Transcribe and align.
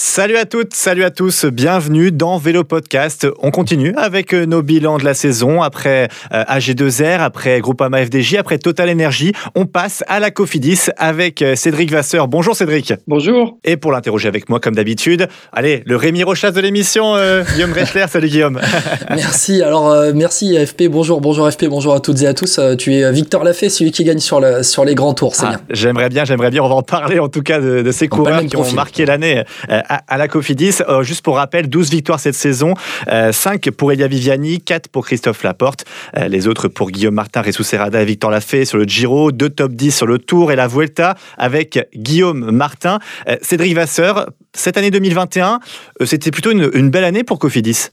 Salut 0.00 0.36
à 0.36 0.44
toutes, 0.44 0.74
salut 0.74 1.02
à 1.02 1.10
tous, 1.10 1.44
bienvenue 1.44 2.12
dans 2.12 2.38
Vélo 2.38 2.62
Podcast. 2.62 3.26
On 3.42 3.50
continue 3.50 3.92
avec 3.96 4.32
euh, 4.32 4.46
nos 4.46 4.62
bilans 4.62 4.96
de 4.96 5.04
la 5.04 5.12
saison 5.12 5.60
après 5.60 6.06
euh, 6.32 6.44
AG2R, 6.44 7.18
après 7.18 7.58
Groupama 7.58 8.06
FDJ, 8.06 8.36
après 8.36 8.58
Total 8.58 8.88
Energy. 8.90 9.32
On 9.56 9.66
passe 9.66 10.04
à 10.06 10.20
la 10.20 10.30
Cofidis 10.30 10.82
avec 10.98 11.42
euh, 11.42 11.56
Cédric 11.56 11.90
Vasseur. 11.90 12.28
Bonjour 12.28 12.54
Cédric. 12.54 12.94
Bonjour. 13.08 13.58
Et 13.64 13.76
pour 13.76 13.90
l'interroger 13.90 14.28
avec 14.28 14.48
moi 14.48 14.60
comme 14.60 14.76
d'habitude, 14.76 15.26
allez, 15.52 15.82
le 15.84 15.96
Rémi 15.96 16.22
Rochas 16.22 16.52
de 16.52 16.60
l'émission, 16.60 17.16
euh, 17.16 17.42
Guillaume 17.54 17.72
Rechler. 17.72 18.04
Salut 18.08 18.28
Guillaume. 18.28 18.60
Merci. 19.10 19.64
Alors 19.64 19.90
euh, 19.90 20.12
merci 20.14 20.64
FP. 20.64 20.84
Bonjour, 20.88 21.20
bonjour 21.20 21.50
FP. 21.50 21.64
Bonjour 21.64 21.94
à 21.94 21.98
toutes 21.98 22.22
et 22.22 22.28
à 22.28 22.34
tous. 22.34 22.60
Euh, 22.60 22.76
tu 22.76 22.94
es 22.94 23.10
Victor 23.10 23.42
Lafay, 23.42 23.68
celui 23.68 23.90
qui 23.90 24.04
gagne 24.04 24.20
sur, 24.20 24.38
le, 24.38 24.62
sur 24.62 24.84
les 24.84 24.94
grands 24.94 25.14
tours. 25.14 25.34
C'est 25.34 25.46
Ah, 25.46 25.48
bien. 25.48 25.60
J'aimerais 25.70 26.08
bien, 26.08 26.24
j'aimerais 26.24 26.50
bien. 26.50 26.62
On 26.62 26.68
va 26.68 26.76
en 26.76 26.82
parler 26.82 27.18
en 27.18 27.28
tout 27.28 27.42
cas 27.42 27.58
de, 27.58 27.82
de 27.82 27.90
ces 27.90 28.04
le 28.04 28.10
coureurs 28.10 28.46
qui 28.46 28.56
ont 28.56 28.72
marqué 28.74 29.04
l'année 29.04 29.42
euh, 29.70 29.80
à, 29.88 30.18
la 30.18 30.28
Cofidis. 30.28 30.76
Euh, 30.88 31.02
juste 31.02 31.22
pour 31.22 31.36
rappel, 31.36 31.68
12 31.68 31.90
victoires 31.90 32.20
cette 32.20 32.34
saison, 32.34 32.74
euh, 33.08 33.32
5 33.32 33.70
pour 33.70 33.92
Elia 33.92 34.06
Viviani, 34.06 34.60
4 34.60 34.88
pour 34.88 35.06
Christophe 35.06 35.42
Laporte, 35.42 35.84
euh, 36.16 36.28
les 36.28 36.46
autres 36.46 36.68
pour 36.68 36.90
Guillaume 36.90 37.14
Martin, 37.14 37.42
Ressou 37.42 37.62
Serrada 37.62 38.02
et 38.02 38.04
Victor 38.04 38.30
Lafay 38.30 38.64
sur 38.64 38.78
le 38.78 38.84
Giro, 38.84 39.32
deux 39.32 39.50
top 39.50 39.72
10 39.72 39.96
sur 39.96 40.06
le 40.06 40.18
Tour 40.18 40.52
et 40.52 40.56
la 40.56 40.68
Vuelta 40.68 41.16
avec 41.36 41.78
Guillaume 41.94 42.50
Martin. 42.50 42.98
Euh, 43.28 43.36
Cédric 43.42 43.74
Vasseur, 43.74 44.30
cette 44.52 44.76
année 44.76 44.90
2021, 44.90 45.60
euh, 46.00 46.06
c'était 46.06 46.30
plutôt 46.30 46.50
une, 46.50 46.90
belle 46.90 47.04
année 47.04 47.24
pour 47.24 47.38
Cofidis. 47.38 47.88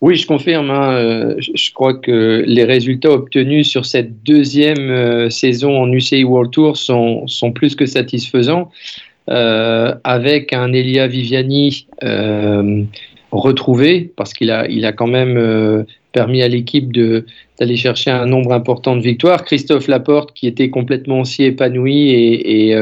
Oui, 0.00 0.14
je 0.14 0.26
confirme. 0.26 0.70
hein, 0.70 1.34
je 1.40 1.72
crois 1.72 1.94
que 1.94 2.44
les 2.46 2.62
résultats 2.62 3.10
obtenus 3.10 3.68
sur 3.68 3.84
cette 3.84 4.22
deuxième 4.22 5.28
saison 5.28 5.76
en 5.76 5.90
UCI 5.92 6.22
World 6.22 6.52
Tour 6.52 6.76
sont 6.76 7.52
plus 7.52 7.74
que 7.74 7.84
satisfaisants. 7.84 8.70
Euh, 9.28 9.94
avec 10.04 10.54
un 10.54 10.72
Elia 10.72 11.06
Viviani 11.06 11.86
euh, 12.02 12.82
retrouvé, 13.30 14.10
parce 14.16 14.32
qu'il 14.32 14.50
a, 14.50 14.66
il 14.68 14.86
a 14.86 14.92
quand 14.92 15.06
même 15.06 15.36
euh, 15.36 15.82
permis 16.12 16.40
à 16.40 16.48
l'équipe 16.48 16.90
d'aller 16.92 17.76
chercher 17.76 18.10
un 18.10 18.24
nombre 18.24 18.54
important 18.54 18.96
de 18.96 19.02
victoires. 19.02 19.44
Christophe 19.44 19.86
Laporte, 19.86 20.32
qui 20.32 20.46
était 20.46 20.70
complètement 20.70 21.20
aussi 21.20 21.44
épanoui 21.44 22.10
et, 22.10 22.74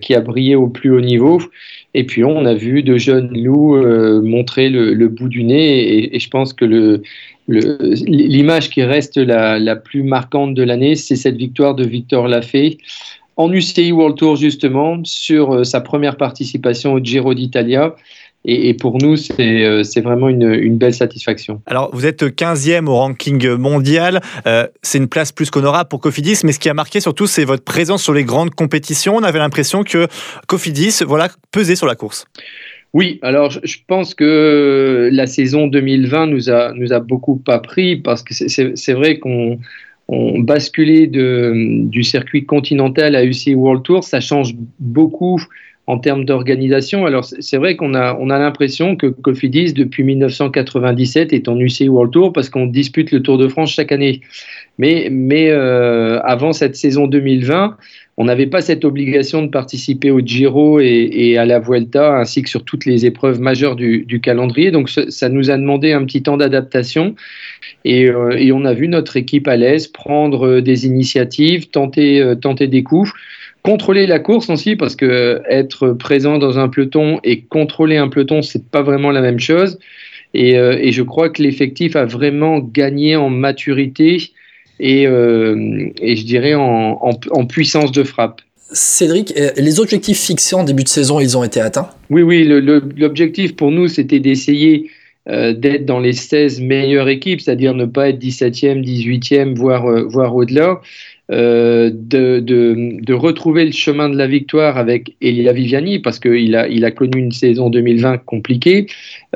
qui 0.00 0.14
a 0.14 0.20
brillé 0.20 0.56
au 0.56 0.66
plus 0.66 0.90
haut 0.90 1.00
niveau. 1.00 1.40
Et 1.94 2.04
puis 2.04 2.24
on 2.24 2.44
a 2.44 2.54
vu 2.54 2.82
de 2.82 2.96
jeunes 2.96 3.30
loups 3.40 3.76
montrer 4.22 4.68
le, 4.68 5.08
bout 5.08 5.28
du 5.28 5.44
nez 5.44 6.14
et, 6.14 6.18
je 6.18 6.28
pense 6.28 6.52
que 6.52 7.00
l'image 7.46 8.70
qui 8.70 8.82
reste 8.82 9.16
la, 9.16 9.58
la 9.58 9.76
plus 9.76 10.02
marquante 10.02 10.54
de 10.54 10.62
l'année, 10.62 10.96
c'est 10.96 11.16
cette 11.16 11.36
victoire 11.36 11.74
de 11.74 11.84
Victor 11.84 12.26
Lafay 12.26 12.78
en 13.40 13.50
UCI 13.50 13.90
World 13.92 14.16
Tour 14.16 14.36
justement 14.36 15.02
sur 15.04 15.54
euh, 15.54 15.64
sa 15.64 15.80
première 15.80 16.16
participation 16.16 16.92
au 16.92 17.00
Giro 17.00 17.32
d'Italia. 17.32 17.94
Et, 18.46 18.72
pour 18.72 18.96
nous, 18.96 19.16
c'est 19.16 19.66
euh, 19.66 19.82
vraiment 20.02 20.30
une, 20.30 20.50
une 20.54 20.78
belle 20.78 20.94
satisfaction. 20.94 21.60
Alors, 21.66 21.90
vous 21.92 22.06
êtes 22.06 22.22
15e 22.22 22.86
au 22.86 22.94
ranking 22.94 23.50
mondial. 23.56 24.22
Euh, 24.46 24.66
c'est 24.80 24.96
une 24.96 25.08
place 25.08 25.30
plus 25.30 25.50
qu'honorable 25.50 25.90
pour 25.90 26.00
Cofidis, 26.00 26.40
mais 26.44 26.52
ce 26.52 26.58
qui 26.58 26.70
a 26.70 26.74
marqué 26.74 27.00
surtout, 27.00 27.26
c'est 27.26 27.44
votre 27.44 27.64
présence 27.64 28.02
sur 28.02 28.14
les 28.14 28.24
grandes 28.24 28.54
compétitions. 28.54 29.14
On 29.16 29.22
avait 29.22 29.38
l'impression 29.38 29.84
que 29.84 30.06
Cofidis, 30.46 31.02
voilà, 31.06 31.28
pesait 31.52 31.76
sur 31.76 31.86
la 31.86 31.96
course. 31.96 32.24
Oui, 32.94 33.18
alors 33.20 33.50
je, 33.50 33.76
pense 33.86 34.14
que 34.14 35.10
la 35.12 35.26
saison 35.26 35.66
2020 35.66 36.26
nous 36.26 36.48
a, 36.48 36.72
nous 36.72 36.94
a 36.94 36.98
beaucoup 36.98 37.42
appris 37.46 37.96
parce 37.96 38.22
que 38.22 38.32
c'est 38.34 38.92
vrai 38.94 39.18
qu'on 39.18 39.58
on 40.12 40.40
basculait 40.40 41.06
de, 41.06 41.84
du 41.84 42.02
circuit 42.02 42.44
continental 42.44 43.14
à 43.14 43.24
UCI 43.24 43.54
World 43.54 43.84
Tour, 43.84 44.02
ça 44.02 44.20
change 44.20 44.56
beaucoup 44.80 45.40
en 45.90 45.98
termes 45.98 46.24
d'organisation. 46.24 47.04
Alors 47.04 47.24
c'est 47.24 47.56
vrai 47.56 47.74
qu'on 47.74 47.94
a, 47.94 48.16
on 48.20 48.30
a 48.30 48.38
l'impression 48.38 48.94
que 48.94 49.08
Cofidis, 49.08 49.72
depuis 49.72 50.04
1997, 50.04 51.32
est 51.32 51.48
en 51.48 51.58
UCI 51.58 51.88
World 51.88 52.12
Tour 52.12 52.32
parce 52.32 52.48
qu'on 52.48 52.66
dispute 52.66 53.10
le 53.10 53.20
Tour 53.22 53.38
de 53.38 53.48
France 53.48 53.72
chaque 53.72 53.90
année. 53.90 54.20
Mais, 54.78 55.08
mais 55.10 55.50
euh, 55.50 56.20
avant 56.20 56.52
cette 56.52 56.76
saison 56.76 57.08
2020, 57.08 57.76
on 58.18 58.24
n'avait 58.24 58.46
pas 58.46 58.60
cette 58.60 58.84
obligation 58.84 59.42
de 59.42 59.48
participer 59.48 60.12
au 60.12 60.20
Giro 60.20 60.78
et, 60.78 61.36
à 61.36 61.44
la 61.44 61.58
Vuelta, 61.58 62.18
ainsi 62.18 62.42
que 62.42 62.48
sur 62.48 62.64
toutes 62.64 62.84
les 62.86 63.04
épreuves 63.04 63.40
majeures 63.40 63.74
du, 63.74 64.20
calendrier. 64.22 64.70
Donc 64.70 64.90
ça, 64.90 65.28
nous 65.28 65.50
a 65.50 65.56
demandé 65.56 65.90
un 65.90 66.04
petit 66.04 66.22
temps 66.22 66.36
d'adaptation. 66.36 67.16
Et, 67.84 68.08
euh, 68.08 68.36
et 68.38 68.52
on 68.52 68.64
a 68.64 68.74
vu 68.74 68.86
notre 68.86 69.16
équipe 69.16 69.48
à 69.48 69.56
l'aise 69.56 69.88
prendre 69.88 70.46
euh, 70.46 70.62
des 70.62 70.86
initiatives, 70.86 71.68
tenter, 71.70 72.34
tenter 72.40 72.68
des 72.68 72.84
coups. 72.84 73.12
Contrôler 73.62 74.06
la 74.06 74.18
course 74.18 74.48
aussi, 74.48 74.76
parce 74.76 74.96
que 74.96 75.42
être 75.48 75.90
présent 75.92 76.38
dans 76.38 76.58
un 76.58 76.68
peloton 76.68 77.20
et 77.24 77.42
contrôler 77.42 77.96
un 77.96 78.08
peloton, 78.08 78.42
c'est 78.42 78.64
pas 78.70 78.82
vraiment 78.82 79.10
la 79.10 79.20
même 79.20 79.40
chose. 79.40 79.78
Et, 80.32 80.56
euh, 80.56 80.78
et 80.80 80.92
je 80.92 81.02
crois 81.02 81.28
que 81.28 81.42
l'effectif 81.42 81.96
a 81.96 82.04
vraiment 82.04 82.58
gagné 82.60 83.16
en 83.16 83.28
maturité 83.30 84.22
et, 84.78 85.06
euh, 85.06 85.90
et 86.00 86.16
je 86.16 86.24
dirais 86.24 86.54
en, 86.54 86.98
en, 87.02 87.10
en 87.30 87.46
puissance 87.46 87.92
de 87.92 88.04
frappe. 88.04 88.40
Cédric, 88.72 89.34
euh, 89.36 89.50
les 89.56 89.80
objectifs 89.80 90.20
fixés 90.20 90.54
en 90.54 90.64
début 90.64 90.84
de 90.84 90.88
saison, 90.88 91.20
ils 91.20 91.36
ont 91.36 91.42
été 91.42 91.60
atteints? 91.60 91.90
Oui, 92.08 92.22
oui, 92.22 92.44
l'objectif 92.44 93.56
pour 93.56 93.72
nous, 93.72 93.88
c'était 93.88 94.20
d'essayer 94.20 94.90
euh, 95.28 95.52
d'être 95.52 95.84
dans 95.84 95.98
les 95.98 96.12
16 96.12 96.60
meilleures 96.60 97.08
équipes, 97.08 97.40
c'est-à-dire 97.40 97.74
ne 97.74 97.84
pas 97.84 98.08
être 98.08 98.18
17e, 98.18 98.82
18e, 98.82 99.54
voire, 99.54 99.86
euh, 99.90 100.04
voire 100.08 100.34
au-delà. 100.34 100.80
Euh, 101.30 101.90
de, 101.92 102.40
de, 102.40 103.14
retrouver 103.14 103.64
le 103.64 103.70
chemin 103.70 104.08
de 104.08 104.16
la 104.16 104.26
victoire 104.26 104.78
avec 104.78 105.14
Elia 105.20 105.52
Viviani, 105.52 106.00
parce 106.00 106.18
qu'il 106.18 106.56
a, 106.56 106.66
il 106.66 106.84
a 106.84 106.90
connu 106.90 107.20
une 107.20 107.30
saison 107.30 107.70
2020 107.70 108.18
compliquée, 108.18 108.86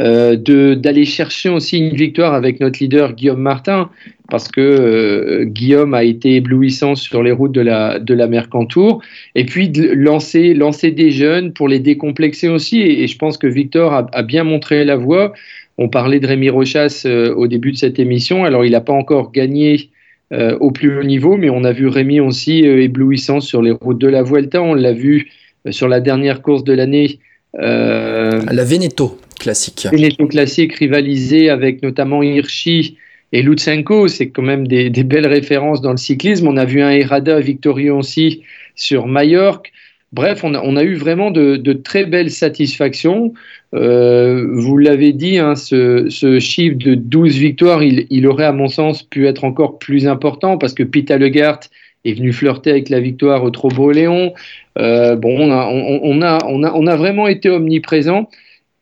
euh, 0.00 0.34
d'aller 0.74 1.04
chercher 1.04 1.50
aussi 1.50 1.78
une 1.78 1.94
victoire 1.94 2.34
avec 2.34 2.58
notre 2.58 2.80
leader 2.80 3.12
Guillaume 3.12 3.40
Martin, 3.40 3.90
parce 4.28 4.48
que 4.48 4.60
euh, 4.60 5.44
Guillaume 5.44 5.94
a 5.94 6.02
été 6.02 6.36
éblouissant 6.36 6.96
sur 6.96 7.22
les 7.22 7.30
routes 7.30 7.52
de 7.52 7.60
la, 7.60 8.00
de 8.00 8.14
la 8.14 8.26
Mercantour, 8.26 9.00
et 9.36 9.44
puis 9.44 9.68
de 9.68 9.86
lancer, 9.92 10.52
lancer 10.52 10.90
des 10.90 11.12
jeunes 11.12 11.52
pour 11.52 11.68
les 11.68 11.78
décomplexer 11.78 12.48
aussi, 12.48 12.80
et, 12.80 13.06
je 13.06 13.18
pense 13.18 13.38
que 13.38 13.46
Victor 13.46 13.92
a, 13.92 14.06
a 14.12 14.22
bien 14.22 14.42
montré 14.42 14.84
la 14.84 14.96
voie. 14.96 15.32
On 15.78 15.88
parlait 15.88 16.18
de 16.18 16.26
Rémi 16.26 16.50
Rochas 16.50 17.02
euh, 17.06 17.34
au 17.34 17.46
début 17.46 17.70
de 17.70 17.76
cette 17.76 18.00
émission, 18.00 18.44
alors 18.44 18.64
il 18.64 18.72
n'a 18.72 18.80
pas 18.80 18.92
encore 18.92 19.30
gagné 19.30 19.90
euh, 20.32 20.56
au 20.58 20.70
plus 20.70 20.98
haut 20.98 21.02
niveau, 21.02 21.36
mais 21.36 21.50
on 21.50 21.64
a 21.64 21.72
vu 21.72 21.86
Rémi 21.86 22.18
aussi 22.18 22.66
euh, 22.66 22.82
éblouissant 22.82 23.40
sur 23.40 23.60
les 23.60 23.72
routes 23.72 23.98
de 23.98 24.08
la 24.08 24.22
Vuelta, 24.22 24.62
on 24.62 24.74
l'a 24.74 24.92
vu 24.92 25.30
euh, 25.66 25.72
sur 25.72 25.86
la 25.86 26.00
dernière 26.00 26.40
course 26.40 26.64
de 26.64 26.72
l'année. 26.72 27.18
La 27.56 28.64
Veneto 28.64 29.18
classique. 29.38 29.86
Veneto 29.92 30.26
classique 30.26 30.74
rivalisé 30.74 31.50
avec 31.50 31.82
notamment 31.82 32.22
Hirschi 32.22 32.96
et 33.32 33.42
Lutsenko, 33.42 34.08
c'est 34.08 34.30
quand 34.30 34.42
même 34.42 34.66
des, 34.66 34.90
des 34.90 35.04
belles 35.04 35.26
références 35.26 35.80
dans 35.80 35.90
le 35.90 35.96
cyclisme. 35.96 36.48
On 36.48 36.56
a 36.56 36.64
vu 36.64 36.82
un 36.82 36.90
Herrada 36.90 37.38
victorieux 37.40 37.92
aussi 37.92 38.42
sur 38.74 39.06
Majorque. 39.06 39.72
Bref, 40.12 40.44
on 40.44 40.54
a, 40.54 40.62
on 40.62 40.76
a 40.76 40.84
eu 40.84 40.94
vraiment 40.94 41.30
de, 41.30 41.56
de 41.56 41.72
très 41.72 42.06
belles 42.06 42.30
satisfactions. 42.30 43.34
Euh, 43.74 44.46
vous 44.52 44.78
l'avez 44.78 45.12
dit, 45.12 45.38
hein, 45.38 45.56
ce, 45.56 46.38
chiffre 46.40 46.76
de 46.78 46.94
12 46.94 47.36
victoires, 47.36 47.82
il, 47.82 48.26
aurait 48.26 48.44
à 48.44 48.52
mon 48.52 48.68
sens 48.68 49.02
pu 49.02 49.26
être 49.26 49.44
encore 49.44 49.78
plus 49.78 50.06
important 50.06 50.58
parce 50.58 50.74
que 50.74 50.82
Pita 50.82 51.18
Legart 51.18 51.60
est 52.04 52.12
venu 52.12 52.32
flirter 52.32 52.70
avec 52.70 52.88
la 52.88 53.00
victoire 53.00 53.42
au 53.42 53.50
Trobo-Léon. 53.50 54.34
Euh, 54.78 55.16
bon, 55.16 55.50
on, 55.50 56.22
a, 56.22 56.38
on 56.44 56.86
a 56.86 56.96
vraiment 56.96 57.26
été 57.26 57.50
omniprésent. 57.50 58.28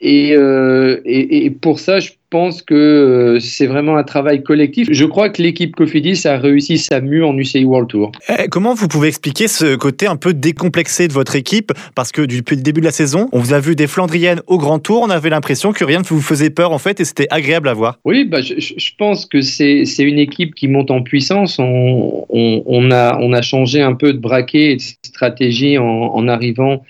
Et, 0.04 0.34
euh, 0.34 1.00
et, 1.04 1.46
et, 1.46 1.50
pour 1.50 1.78
ça, 1.78 2.00
je 2.00 2.10
pense 2.28 2.60
que 2.60 2.74
euh, 2.74 3.38
c'est 3.38 3.68
vraiment 3.68 3.96
un 3.96 4.02
travail 4.02 4.42
collectif. 4.42 4.88
Je 4.90 5.04
crois 5.04 5.28
que 5.28 5.40
l'équipe 5.40 5.76
Cofidis 5.76 6.26
a 6.26 6.38
réussi 6.38 6.76
sa 6.78 7.00
mue 7.00 7.22
en 7.22 7.38
UCI 7.38 7.64
World 7.64 7.88
Tour. 7.88 8.10
Eh, 8.28 8.48
comment 8.48 8.74
vous 8.74 8.88
pouvez 8.88 9.06
expliquer 9.06 9.46
ce 9.46 9.76
côté 9.76 10.08
un 10.08 10.16
peu 10.16 10.34
décomplexé 10.34 11.06
de 11.06 11.12
votre 11.12 11.36
équipe? 11.36 11.70
Parce 11.94 12.10
que 12.10 12.22
depuis 12.22 12.56
le 12.56 12.62
début 12.62 12.80
de 12.80 12.86
la 12.86 12.90
saison, 12.92 13.28
on 13.30 13.38
vous 13.38 13.52
a 13.52 13.60
vu 13.60 13.76
des 13.76 13.86
Flandriennes 13.86 14.40
au 14.48 14.58
Grand 14.58 14.80
Tour, 14.80 15.02
on 15.02 15.10
avait 15.10 15.30
l'impression 15.30 15.72
que 15.72 15.84
rien 15.84 16.00
ne 16.00 16.04
vous 16.04 16.20
faisait 16.20 16.50
peur 16.50 16.72
en 16.72 16.78
fait 16.78 16.98
et 16.98 17.04
c'était 17.04 17.28
agréable 17.30 17.68
à 17.68 17.74
voir. 17.74 18.00
Oui, 18.04 18.24
bah, 18.24 18.40
je, 18.40 18.54
je 18.58 18.90
pense 18.98 19.24
que 19.24 19.40
c'est 19.40 19.84
une 19.98 20.18
équipe 20.18 20.56
qui 20.56 20.66
monte 20.66 20.90
en 20.90 21.02
puissance. 21.02 21.60
On, 21.60 22.26
on, 22.28 22.62
on, 22.66 22.90
a, 22.90 23.18
on 23.20 23.32
a 23.32 23.42
changé 23.42 23.80
un 23.80 23.94
peu 23.94 24.12
de 24.12 24.18
braquet 24.18 24.72
et 24.72 24.76
de 24.76 24.82
stratégie 25.04 25.78
en, 25.78 25.84
en 25.84 26.26
arrivant 26.26 26.82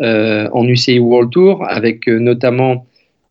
en 0.00 0.66
UCI 0.66 0.98
World 0.98 1.30
Tour, 1.30 1.64
avec 1.68 2.08
euh, 2.08 2.18
notamment 2.18 2.86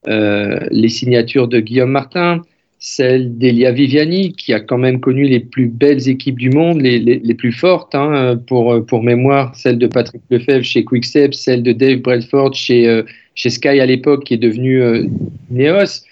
euh, 0.08 0.60
les 0.72 0.90
signatures 0.90 1.48
de 1.48 1.60
Guillaume 1.60 1.92
Martin, 1.92 2.42
celle 2.80 3.38
d'Elia 3.38 3.72
Viviani, 3.72 4.34
qui 4.34 4.54
a 4.54 4.60
quand 4.60 4.78
même 4.78 5.00
connu 5.00 5.24
les 5.24 5.40
plus 5.40 5.68
belles 5.68 6.08
équipes 6.08 6.38
du 6.38 6.50
monde, 6.50 6.82
les, 6.82 7.34
plus 7.34 7.52
fortes, 7.52 7.96
hein, 7.96 8.40
pour, 8.48 8.86
pour 8.86 9.02
mémoire, 9.02 9.56
celle 9.56 9.78
de 9.80 9.88
Patrick 9.88 10.22
Lefebvre 10.30 10.64
chez 10.64 10.84
Quickstep, 10.84 11.34
celle 11.34 11.64
de 11.64 11.72
Dave 11.72 12.00
Bradford 12.00 12.54
chez, 12.54 13.02
chez 13.34 13.50
Sky 13.50 13.80
à 13.80 13.86
l'époque, 13.88 14.26
qui 14.26 14.36
est 14.36 14.38
devenu 14.38 14.84
Neos. 15.50 16.04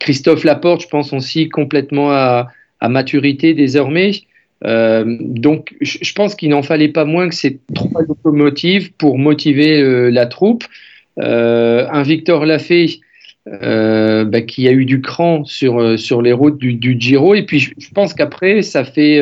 Christophe 0.00 0.44
Laporte, 0.44 0.82
je 0.82 0.88
pense 0.88 1.12
aussi 1.12 1.50
complètement 1.50 2.10
à 2.12 2.48
maturité 2.88 3.52
désormais. 3.52 4.12
Euh, 4.64 5.16
donc, 5.20 5.74
je 5.80 6.12
pense 6.12 6.34
qu'il 6.34 6.50
n'en 6.50 6.62
fallait 6.62 6.88
pas 6.88 7.04
moins 7.04 7.28
que 7.28 7.34
ces 7.34 7.58
trois 7.74 8.02
locomotives 8.02 8.92
pour 8.92 9.18
motiver 9.18 9.80
euh, 9.80 10.10
la 10.10 10.26
troupe. 10.26 10.64
Euh, 11.18 11.86
un 11.90 12.02
Victor 12.02 12.46
Lafay 12.46 13.00
bah, 13.46 14.40
qui 14.42 14.68
a 14.68 14.72
eu 14.72 14.84
du 14.84 15.00
cran 15.00 15.44
sur, 15.44 15.98
sur 15.98 16.22
les 16.22 16.32
routes 16.32 16.58
du, 16.58 16.96
Giro. 16.98 17.34
Et 17.34 17.42
puis, 17.42 17.58
je, 17.58 17.90
pense 17.92 18.14
qu'après, 18.14 18.62
ça 18.62 18.84
fait. 18.84 19.20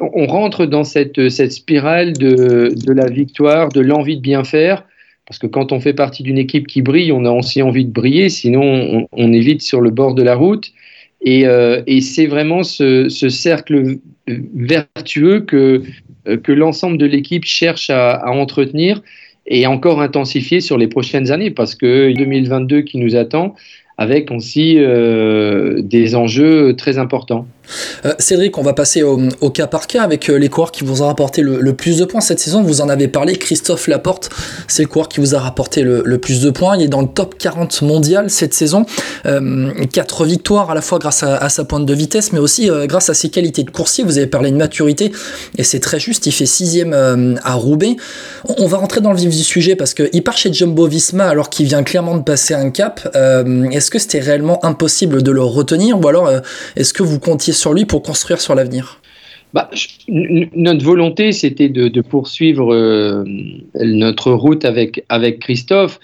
on 0.00 0.26
rentre 0.26 0.66
dans 0.66 0.84
cette, 0.84 1.28
cette 1.28 1.52
spirale 1.52 2.14
de, 2.14 2.72
de 2.74 2.92
la 2.92 3.06
victoire, 3.06 3.68
de 3.68 3.80
l'envie 3.80 4.16
de 4.16 4.22
bien 4.22 4.44
faire. 4.44 4.84
Parce 5.26 5.38
que 5.38 5.46
quand 5.46 5.72
on 5.72 5.80
fait 5.80 5.92
partie 5.92 6.22
d'une 6.22 6.38
équipe 6.38 6.66
qui 6.66 6.80
brille, 6.80 7.12
on 7.12 7.26
a 7.26 7.30
aussi 7.30 7.60
envie 7.60 7.84
de 7.84 7.90
briller, 7.90 8.30
sinon 8.30 8.62
on, 8.62 9.08
on 9.12 9.32
est 9.34 9.40
vite 9.40 9.60
sur 9.60 9.82
le 9.82 9.90
bord 9.90 10.14
de 10.14 10.22
la 10.22 10.34
route. 10.34 10.72
Et, 11.20 11.46
euh, 11.46 11.82
et 11.86 12.00
c'est 12.00 12.26
vraiment 12.26 12.62
ce, 12.62 13.08
ce, 13.08 13.28
cercle 13.28 13.98
vertueux 14.26 15.40
que, 15.40 15.82
euh, 16.28 16.36
que 16.36 16.52
l'ensemble 16.52 16.96
de 16.96 17.06
l'équipe 17.06 17.44
cherche 17.44 17.90
à, 17.90 18.12
à, 18.12 18.30
entretenir 18.30 19.02
et 19.46 19.66
encore 19.66 20.00
intensifier 20.00 20.60
sur 20.60 20.78
les 20.78 20.86
prochaines 20.86 21.32
années, 21.32 21.50
parce 21.50 21.74
que 21.74 22.12
2022 22.12 22.82
qui 22.82 22.98
nous 22.98 23.16
attend, 23.16 23.54
avec 23.96 24.30
aussi 24.30 24.76
euh, 24.78 25.82
des 25.82 26.14
enjeux 26.14 26.76
très 26.76 26.98
importants. 26.98 27.48
Euh, 28.04 28.14
Cédric, 28.18 28.56
on 28.58 28.62
va 28.62 28.72
passer 28.72 29.02
au, 29.02 29.50
cas 29.50 29.66
par 29.66 29.86
cas 29.86 30.02
avec 30.02 30.28
euh, 30.28 30.38
les 30.38 30.48
coureurs 30.48 30.72
qui 30.72 30.84
vous 30.84 31.02
ont 31.02 31.06
rapporté 31.06 31.42
le, 31.42 31.72
plus 31.72 31.98
de 31.98 32.04
points 32.04 32.20
cette 32.20 32.40
saison. 32.40 32.62
Vous 32.62 32.80
en 32.80 32.88
avez 32.88 33.08
parlé, 33.08 33.36
Christophe 33.36 33.86
Laporte, 33.88 34.30
c'est 34.66 34.82
le 34.82 34.88
coureur 34.88 35.08
qui 35.08 35.20
vous 35.20 35.34
a 35.34 35.38
rapporté 35.38 35.82
le, 35.82 36.18
plus 36.18 36.40
de 36.40 36.50
points. 36.50 36.76
Il 36.76 36.82
est 36.82 36.88
dans 36.88 37.02
le 37.02 37.08
top 37.08 37.36
40 37.38 37.82
mondial 37.82 38.30
cette 38.30 38.54
saison. 38.54 38.84
Euh, 39.26 39.72
quatre 39.92 40.24
victoires 40.24 40.70
à 40.70 40.74
la 40.74 40.80
fois 40.80 40.98
grâce 40.98 41.22
à, 41.22 41.48
sa 41.48 41.64
pointe 41.64 41.86
de 41.86 41.94
vitesse, 41.94 42.32
mais 42.32 42.38
aussi 42.38 42.70
grâce 42.84 43.08
à 43.08 43.14
ses 43.14 43.28
qualités 43.28 43.62
de 43.62 43.70
coursier. 43.70 44.04
Vous 44.04 44.18
avez 44.18 44.26
parlé 44.26 44.50
de 44.50 44.56
maturité 44.56 45.12
et 45.56 45.64
c'est 45.64 45.80
très 45.80 46.00
juste. 46.00 46.26
Il 46.26 46.32
fait 46.32 46.46
sixième 46.46 46.92
à 47.42 47.54
Roubaix. 47.54 47.96
On, 48.58 48.66
va 48.66 48.78
rentrer 48.78 49.00
dans 49.00 49.12
le 49.12 49.18
vif 49.18 49.30
du 49.30 49.42
sujet 49.42 49.76
parce 49.76 49.94
qu'il 49.94 50.22
part 50.24 50.36
chez 50.36 50.52
Jumbo 50.52 50.86
Visma 50.86 51.26
alors 51.26 51.50
qu'il 51.50 51.66
vient 51.66 51.82
clairement 51.82 52.16
de 52.16 52.22
passer 52.22 52.54
un 52.54 52.70
cap. 52.70 53.08
est-ce 53.14 53.90
que 53.90 53.98
c'était 53.98 54.20
réellement 54.20 54.64
impossible 54.64 55.22
de 55.22 55.30
le 55.30 55.42
retenir 55.42 56.00
ou 56.00 56.08
alors 56.08 56.30
est-ce 56.76 56.92
que 56.92 57.02
vous 57.02 57.18
comptiez 57.18 57.52
sur 57.58 57.74
lui 57.74 57.84
pour 57.84 58.02
construire 58.02 58.40
sur 58.40 58.54
l'avenir 58.54 59.00
bah, 59.54 59.70
notre 60.08 60.84
volonté, 60.84 61.32
c'était 61.32 61.68
de, 61.68 62.00
poursuivre 62.02 62.74
euh, 62.74 63.24
notre 63.74 64.32
route 64.32 64.64
avec, 64.64 65.04
avec 65.08 65.38
Christophe. 65.40 65.98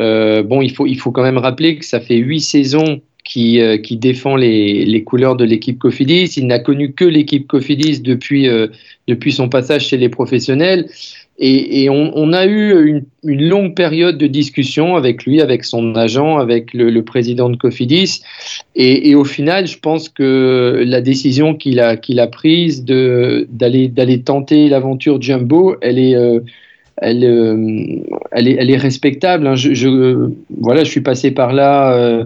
Euh, 0.00 0.42
bon, 0.42 0.62
il 0.62 0.72
faut, 0.72 0.86
il 0.86 0.98
faut 0.98 1.12
quand 1.12 1.22
même 1.22 1.38
rappeler 1.38 1.76
que 1.78 1.84
ça 1.84 2.00
fait 2.00 2.16
huit 2.16 2.40
saisons 2.40 3.00
qui, 3.24 3.60
euh, 3.60 3.78
qui 3.78 3.96
défend 3.96 4.36
les, 4.36 4.84
les, 4.84 5.04
couleurs 5.04 5.36
de 5.36 5.44
l'équipe 5.44 5.78
Cofidis. 5.78 6.34
Il 6.36 6.46
n'a 6.46 6.58
connu 6.58 6.92
que 6.92 7.04
l'équipe 7.04 7.46
Cofidis 7.46 8.00
depuis, 8.00 8.48
depuis 9.06 9.32
son 9.32 9.48
passage 9.48 9.86
chez 9.86 9.96
les 9.96 10.08
professionnels. 10.08 10.88
Et, 11.40 11.88
on, 11.88 12.32
a 12.32 12.46
eu 12.46 13.04
une, 13.22 13.48
longue 13.48 13.76
période 13.76 14.18
de 14.18 14.26
discussion 14.26 14.96
avec 14.96 15.24
lui, 15.24 15.40
avec 15.40 15.64
son 15.64 15.94
agent, 15.94 16.36
avec 16.38 16.74
le, 16.74 17.00
président 17.02 17.48
de 17.48 17.56
Cofidis. 17.56 18.22
Et, 18.74 19.14
au 19.14 19.24
final, 19.24 19.68
je 19.68 19.78
pense 19.78 20.08
que 20.08 20.82
la 20.84 21.00
décision 21.00 21.54
qu'il 21.54 21.78
a, 21.78 21.96
qu'il 21.96 22.18
a 22.18 22.26
prise 22.26 22.84
d'aller, 22.84 24.22
tenter 24.24 24.68
l'aventure 24.68 25.22
Jumbo, 25.22 25.76
elle 25.80 26.00
est, 26.00 26.16
euh, 26.16 26.40
elle, 26.96 27.24
euh, 27.24 28.00
elle, 28.32 28.70
est, 28.70 28.76
respectable. 28.76 29.46
Hein. 29.46 29.54
Je, 29.54 30.30
voilà, 30.58 30.82
je 30.82 30.90
suis 30.90 31.02
passé 31.02 31.30
par 31.30 31.52
là 31.52 31.92
euh, 31.92 32.24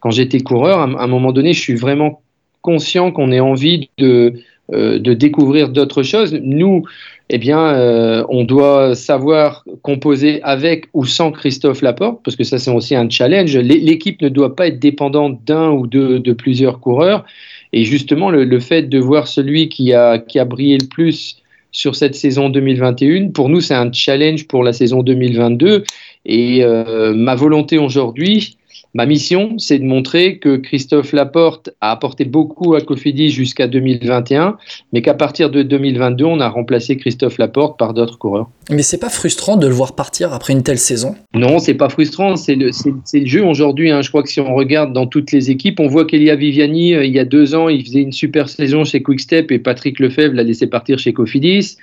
quand 0.00 0.10
j'étais 0.10 0.40
coureur. 0.40 0.78
À, 0.78 0.84
un 0.84 1.06
moment 1.06 1.32
donné, 1.32 1.52
je 1.52 1.60
suis 1.60 1.74
vraiment 1.74 2.22
conscient 2.62 3.12
qu'on 3.12 3.30
ait 3.30 3.40
envie 3.40 3.90
de, 3.98 4.32
de 4.72 5.12
découvrir 5.12 5.68
d'autres 5.68 6.02
choses. 6.02 6.32
Nous, 6.32 6.84
eh 7.30 7.38
bien, 7.38 7.58
euh, 7.58 8.24
on 8.28 8.44
doit 8.44 8.94
savoir 8.94 9.64
composer 9.82 10.42
avec 10.42 10.86
ou 10.92 11.06
sans 11.06 11.32
Christophe 11.32 11.80
Laporte, 11.80 12.20
parce 12.22 12.36
que 12.36 12.44
ça, 12.44 12.58
c'est 12.58 12.70
aussi 12.70 12.94
un 12.94 13.08
challenge. 13.08 13.56
L'équipe 13.56 14.20
ne 14.20 14.28
doit 14.28 14.54
pas 14.54 14.66
être 14.66 14.78
dépendante 14.78 15.40
d'un 15.46 15.70
ou 15.70 15.86
de, 15.86 16.18
de, 16.18 16.32
plusieurs 16.32 16.80
coureurs. 16.80 17.24
Et 17.72 17.84
justement, 17.84 18.30
le, 18.30 18.60
fait 18.60 18.82
de 18.82 18.98
voir 18.98 19.26
celui 19.26 19.70
qui 19.70 19.94
a, 19.94 20.18
qui 20.18 20.38
a 20.38 20.44
brillé 20.44 20.76
le 20.78 20.86
plus 20.86 21.42
sur 21.72 21.96
cette 21.96 22.14
saison 22.14 22.50
2021, 22.50 23.30
pour 23.30 23.48
nous, 23.48 23.60
c'est 23.60 23.74
un 23.74 23.90
challenge 23.90 24.46
pour 24.46 24.62
la 24.62 24.72
saison 24.72 25.02
2022. 25.02 25.82
Et 26.26 26.62
euh, 26.62 27.14
ma 27.14 27.34
volonté 27.34 27.78
aujourd'hui, 27.78 28.58
Ma 28.96 29.06
mission, 29.06 29.58
c'est 29.58 29.80
de 29.80 29.84
montrer 29.84 30.38
que 30.38 30.54
Christophe 30.56 31.12
Laporte 31.12 31.70
a 31.80 31.90
apporté 31.90 32.24
beaucoup 32.24 32.74
à 32.74 32.80
Cofidis 32.80 33.30
jusqu'à 33.30 33.66
2021, 33.66 34.56
mais 34.92 35.02
qu'à 35.02 35.14
partir 35.14 35.50
de 35.50 35.64
2022, 35.64 36.24
on 36.24 36.38
a 36.38 36.48
remplacé 36.48 36.96
Christophe 36.96 37.38
Laporte 37.38 37.76
par 37.76 37.92
d'autres 37.92 38.18
coureurs. 38.18 38.48
Mais 38.70 38.82
c'est 38.82 38.98
pas 38.98 39.08
frustrant 39.08 39.56
de 39.56 39.66
le 39.66 39.72
voir 39.72 39.96
partir 39.96 40.32
après 40.32 40.52
une 40.52 40.62
telle 40.62 40.78
saison? 40.78 41.16
Non, 41.34 41.58
c'est 41.58 41.74
pas 41.74 41.88
frustrant. 41.88 42.36
C'est 42.36 42.54
le, 42.54 42.70
le, 42.70 43.26
jeu 43.26 43.44
aujourd'hui. 43.44 43.90
Hein. 43.90 44.00
Je 44.00 44.10
crois 44.10 44.22
que 44.22 44.28
si 44.28 44.38
on 44.40 44.54
regarde 44.54 44.92
dans 44.92 45.08
toutes 45.08 45.32
les 45.32 45.50
équipes, 45.50 45.80
on 45.80 45.88
voit 45.88 46.04
qu'Elia 46.04 46.36
Viviani, 46.36 46.94
euh, 46.94 47.04
il 47.04 47.12
y 47.12 47.18
a 47.18 47.24
deux 47.24 47.56
ans, 47.56 47.68
il 47.68 47.84
faisait 47.84 48.02
une 48.02 48.12
super 48.12 48.48
saison 48.48 48.84
chez 48.84 49.02
Quickstep 49.02 49.50
et 49.50 49.58
Patrick 49.58 49.98
Lefebvre 49.98 50.36
l'a 50.36 50.44
laissé 50.44 50.68
partir 50.68 51.00
chez 51.00 51.12
Cofidis. 51.12 51.78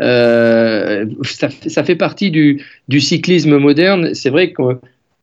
Euh, 0.00 1.06
ça, 1.22 1.48
ça, 1.66 1.84
fait 1.84 1.94
partie 1.94 2.30
du, 2.30 2.62
du 2.88 3.00
cyclisme 3.00 3.56
moderne. 3.56 4.14
C'est 4.14 4.30
vrai 4.30 4.50
que 4.50 4.62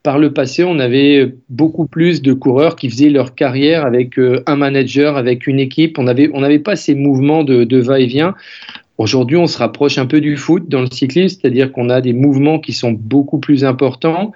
par 0.03 0.19
le 0.19 0.33
passé, 0.33 0.65
on 0.65 0.79
avait 0.79 1.33
beaucoup 1.49 1.87
plus 1.87 2.21
de 2.21 2.33
coureurs 2.33 2.75
qui 2.75 2.89
faisaient 2.89 3.09
leur 3.09 3.35
carrière 3.35 3.85
avec 3.85 4.19
euh, 4.19 4.43
un 4.45 4.57
manager, 4.57 5.15
avec 5.15 5.47
une 5.47 5.59
équipe. 5.59 5.97
On 5.97 6.03
n'avait 6.03 6.29
on 6.33 6.59
pas 6.59 6.75
ces 6.75 6.93
mouvements 6.93 7.45
de, 7.45 7.77
va-et-vient. 7.77 8.35
Aujourd'hui, 8.97 9.37
on 9.37 9.47
se 9.47 9.57
rapproche 9.57 9.97
un 9.97 10.05
peu 10.05 10.19
du 10.19 10.35
foot 10.35 10.67
dans 10.67 10.81
le 10.81 10.87
cyclisme, 10.91 11.39
c'est-à-dire 11.39 11.71
qu'on 11.71 11.89
a 11.89 12.01
des 12.01 12.13
mouvements 12.13 12.59
qui 12.59 12.73
sont 12.73 12.91
beaucoup 12.91 13.39
plus 13.39 13.63
importants, 13.63 14.33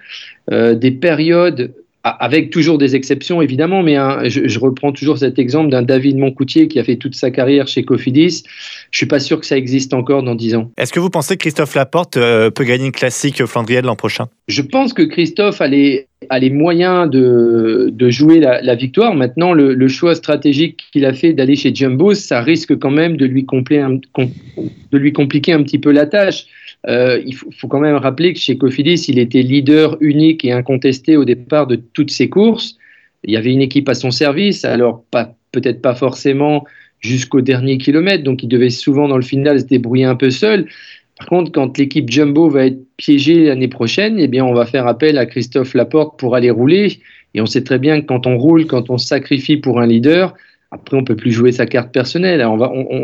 euh, 0.52 0.74
des 0.74 0.92
périodes 0.92 1.74
avec 2.09 2.50
toujours 2.50 2.77
des 2.77 2.95
exceptions 2.95 3.42
évidemment, 3.42 3.83
mais 3.83 3.95
je, 4.30 4.59
reprends 4.59 4.92
toujours 4.92 5.18
cet 5.18 5.39
exemple 5.39 5.69
d'un 5.69 5.81
David 5.81 6.18
Moncoutier 6.18 6.68
qui 6.68 6.80
a 6.80 6.83
fait 6.83 6.95
toute 6.95 7.15
sa 7.15 7.31
carrière 7.31 7.68
chez 7.68 7.83
Cofidis. 7.83 8.44
Je 8.92 8.97
suis 8.97 9.06
pas 9.06 9.19
sûr 9.19 9.40
que 9.40 9.45
ça 9.45 9.57
existe 9.57 9.94
encore 9.94 10.23
dans 10.23 10.35
dix 10.35 10.56
ans. 10.56 10.71
Est-ce 10.78 10.94
que 10.94 10.99
vous 10.99 11.09
pensez 11.09 11.35
que 11.35 11.42
Christophe 11.42 11.76
Laporte 11.76 12.18
euh, 12.18 12.49
peut 12.49 12.64
gagner 12.64 12.85
une 12.85 12.92
classique 12.92 13.45
Flandrienne 13.45 13.85
l'an 13.85 13.95
prochain? 13.95 14.28
Je 14.47 14.61
pense 14.61 14.94
que 14.94 15.04
Christophe 15.04 15.61
a 15.61 15.68
les, 15.68 16.07
a 16.30 16.40
les 16.40 16.49
moyens 16.49 17.09
de, 17.09 17.90
de 17.92 18.09
jouer 18.09 18.40
la, 18.40 18.76
victoire. 18.76 19.14
Maintenant, 19.14 19.54
le, 19.54 19.87
choix 19.87 20.16
stratégique 20.16 20.85
qu'il 20.92 21.06
a 21.06 21.14
fait 21.14 21.33
d'aller 21.33 21.56
chez 21.56 21.73
Jumbo, 21.73 22.14
ça 22.14 22.42
risque 22.42 22.78
quand 22.78 22.92
même 22.92 23.18
de 23.18 23.26
lui, 23.26 23.45
de 23.45 24.97
lui 24.97 25.14
compliquer 25.14 25.54
un 25.54 25.64
petit 25.64 25.80
peu 25.80 25.92
la 25.92 26.06
tâche. 26.06 26.45
Euh, 26.87 27.21
il 27.25 27.35
faut, 27.35 27.67
quand 27.67 27.79
même 27.79 27.95
rappeler 27.95 28.33
que 28.33 28.39
chez 28.39 28.57
Cofidis, 28.57 29.06
il 29.09 29.19
était 29.19 29.41
leader 29.41 29.97
unique 29.99 30.45
et 30.45 30.53
incontesté 30.53 31.17
au 31.17 31.25
départ 31.25 31.67
de 31.67 31.75
toutes 31.75 32.11
ses 32.11 32.29
courses. 32.29 32.77
Il 33.23 33.33
y 33.33 33.37
avait 33.37 33.51
une 33.51 33.61
équipe 33.61 33.89
à 33.89 33.94
son 33.94 34.11
service, 34.11 34.63
alors 34.63 35.03
peut-être 35.51 35.81
pas 35.81 35.95
forcément 35.95 36.63
jusqu'au 36.99 37.41
dernier 37.41 37.77
kilomètre, 37.77 38.23
donc 38.23 38.41
il 38.41 38.47
devait 38.47 38.69
souvent 38.69 39.07
dans 39.07 39.17
le 39.17 39.23
final 39.23 39.59
se 39.59 39.65
débrouiller 39.65 40.06
un 40.06 40.15
peu 40.15 40.29
seul. 40.29 40.67
Par 41.17 41.27
contre, 41.27 41.51
quand 41.51 41.77
l'équipe 41.77 42.09
Jumbo 42.09 42.49
va 42.49 42.67
être 42.67 42.79
piégée 42.95 43.45
l'année 43.45 43.67
prochaine, 43.67 44.17
eh 44.19 44.27
bien, 44.27 44.45
on 44.45 44.53
va 44.53 44.65
faire 44.65 44.87
appel 44.87 45.17
à 45.17 45.25
Christophe 45.25 45.73
Laporte 45.73 46.19
pour 46.19 46.35
aller 46.35 46.51
rouler. 46.51 46.99
Et 47.33 47.41
on 47.41 47.45
sait 47.45 47.63
très 47.63 47.79
bien 47.79 48.01
que 48.01 48.06
quand 48.06 48.27
on 48.27 48.37
roule, 48.37 48.65
quand 48.65 48.89
on 48.89 48.97
sacrifie 48.97 49.57
pour 49.57 49.79
un 49.79 49.87
leader, 49.87 50.35
après, 50.71 50.95
on 50.95 51.03
peut 51.03 51.15
plus 51.15 51.31
jouer 51.31 51.51
sa 51.51 51.65
carte 51.65 51.91
personnelle. 51.91 52.45
on, 52.45 52.57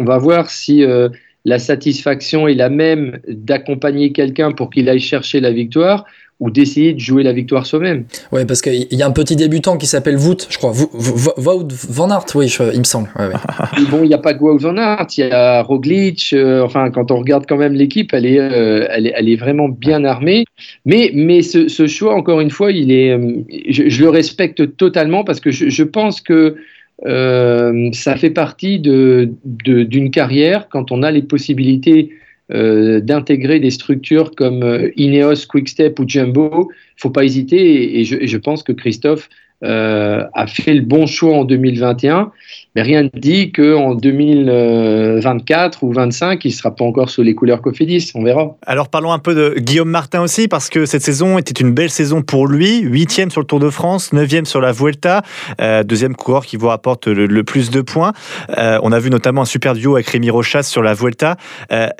va, 0.04 0.18
voir 0.18 0.50
si 0.50 0.84
euh, 0.84 1.10
la 1.46 1.60
satisfaction 1.60 2.48
est 2.48 2.54
la 2.54 2.70
même 2.70 3.20
d'accompagner 3.28 4.12
quelqu'un 4.12 4.52
pour 4.52 4.70
qu'il 4.70 4.90
aille 4.90 5.00
chercher 5.00 5.40
la 5.40 5.52
victoire 5.52 6.06
ou 6.40 6.50
d'essayer 6.50 6.94
de 6.94 7.00
jouer 7.00 7.24
la 7.24 7.32
victoire 7.32 7.66
soi-même. 7.66 8.06
Oui, 8.32 8.44
parce 8.46 8.62
qu'il 8.62 8.88
y 8.92 9.02
a 9.02 9.08
un 9.08 9.12
petit 9.12 9.36
débutant 9.36 9.78
qui 9.78 9.86
s'appelle 9.86 10.18
Wout, 10.18 10.48
je 10.50 10.58
crois. 10.58 10.72
Wout 10.72 11.68
Van 11.90 12.10
Aert, 12.10 12.26
oui, 12.36 12.54
il 12.74 12.80
me 12.80 12.84
semble. 12.84 13.10
bon, 13.90 14.04
il 14.04 14.10
n'y 14.10 14.14
a 14.14 14.18
pas 14.18 14.34
que 14.34 14.44
Wout 14.44 14.58
Van 14.58 14.76
Aert, 14.76 15.08
il 15.18 15.22
y 15.22 15.32
a 15.32 15.62
Roglic. 15.62 16.32
Euh, 16.34 16.62
enfin, 16.62 16.90
quand 16.90 17.12
on 17.12 17.20
regarde 17.20 17.46
quand 17.48 17.56
même 17.56 17.74
l'équipe, 17.74 18.14
elle, 18.14 18.26
est, 18.26 18.40
euh, 18.40 18.86
elle, 18.90 19.08
est, 19.08 19.14
elle 19.16 19.30
est 19.30 19.36
vraiment 19.36 19.70
bien 19.70 20.04
armée. 20.04 20.44
Mais, 20.86 21.12
mais 21.14 21.44
ce, 21.44 21.68
ce 21.68 21.88
choix, 21.88 22.16
encore 22.16 22.42
une 22.42 22.52
fois, 22.52 22.72
il 22.72 22.92
est, 22.92 23.12
euh, 23.12 23.44
je, 23.70 24.02
le 24.02 24.10
respecte 24.10 24.76
totalement 24.76 25.24
parce 25.24 25.40
que 25.40 25.52
je, 25.52 25.70
je 25.70 25.84
pense 25.84 26.20
que 26.20 26.58
ça 27.02 28.16
fait 28.18 28.30
partie 28.30 28.80
d'une 28.80 29.38
de, 29.44 30.08
carrière 30.10 30.70
quand 30.70 30.92
on 30.92 31.04
a 31.04 31.12
les 31.12 31.24
possibilités 31.24 32.12
euh, 32.52 33.00
d'intégrer 33.00 33.62
des 33.62 33.72
structures 33.72 34.32
comme 34.36 34.64
euh, 34.64 34.92
Ineos, 34.98 35.48
Quickstep 35.48 35.98
ou 35.98 36.04
Jumbo. 36.06 36.50
Il 36.54 36.66
ne 36.68 37.02
faut 37.02 37.10
pas 37.10 37.24
hésiter 37.24 38.00
et, 38.00 38.04
je, 38.04 38.38
pense 38.38 38.64
que 38.64 38.74
Christophe 38.74 39.30
euh, 39.64 40.26
a 40.34 40.48
fait 40.48 40.74
le 40.74 40.82
bon 40.82 41.06
choix 41.06 41.36
en 41.36 41.46
2021. 41.46 42.32
Mais 42.76 42.82
rien 42.82 43.04
ne 43.04 43.10
dit 43.14 43.52
qu'en 43.52 43.94
2024 43.96 45.84
ou 45.84 45.94
2025, 45.94 46.44
il 46.44 46.48
ne 46.48 46.54
sera 46.54 46.76
pas 46.76 46.84
encore 46.84 47.10
sous 47.10 47.22
les 47.22 47.36
couleurs 47.36 47.62
Cofidis. 47.62 48.12
On 48.16 48.24
verra. 48.24 48.56
Alors 48.66 48.90
parlons 48.90 49.12
un 49.12 49.20
peu 49.20 49.36
de 49.36 49.60
Guillaume 49.60 49.90
Martin 49.90 50.22
aussi, 50.22 50.48
parce 50.48 50.70
que 50.70 50.86
cette 50.86 51.04
saison 51.04 51.38
était 51.38 51.54
une 51.54 51.72
belle 51.72 51.92
saison 51.92 52.22
pour 52.24 52.48
lui. 52.48 52.80
Huitième 52.80 53.30
sur 53.30 53.42
le 53.42 53.48
Tour 53.48 53.60
de 53.60 53.70
France, 53.70 54.12
neuvième 54.12 54.46
sur 54.46 54.60
la 54.60 54.72
Vuelta, 54.72 55.22
euh, 55.62 55.84
deuxième 55.84 56.16
coureur 56.16 56.46
qui 56.46 56.58
vous 56.58 56.68
rapporte 56.68 57.08
le, 57.08 57.44
plus 57.44 57.70
de 57.70 57.82
points. 57.82 58.14
Euh, 58.58 58.80
on 58.84 58.92
a 58.92 59.00
vu 59.00 59.10
notamment 59.10 59.42
un 59.44 59.46
super 59.46 59.74
duo 59.74 59.96
avec 59.96 60.08
Rémi 60.08 60.30
Rochas 60.30 60.64
sur 60.64 60.82
la 60.82 60.94
Vuelta. 60.94 61.38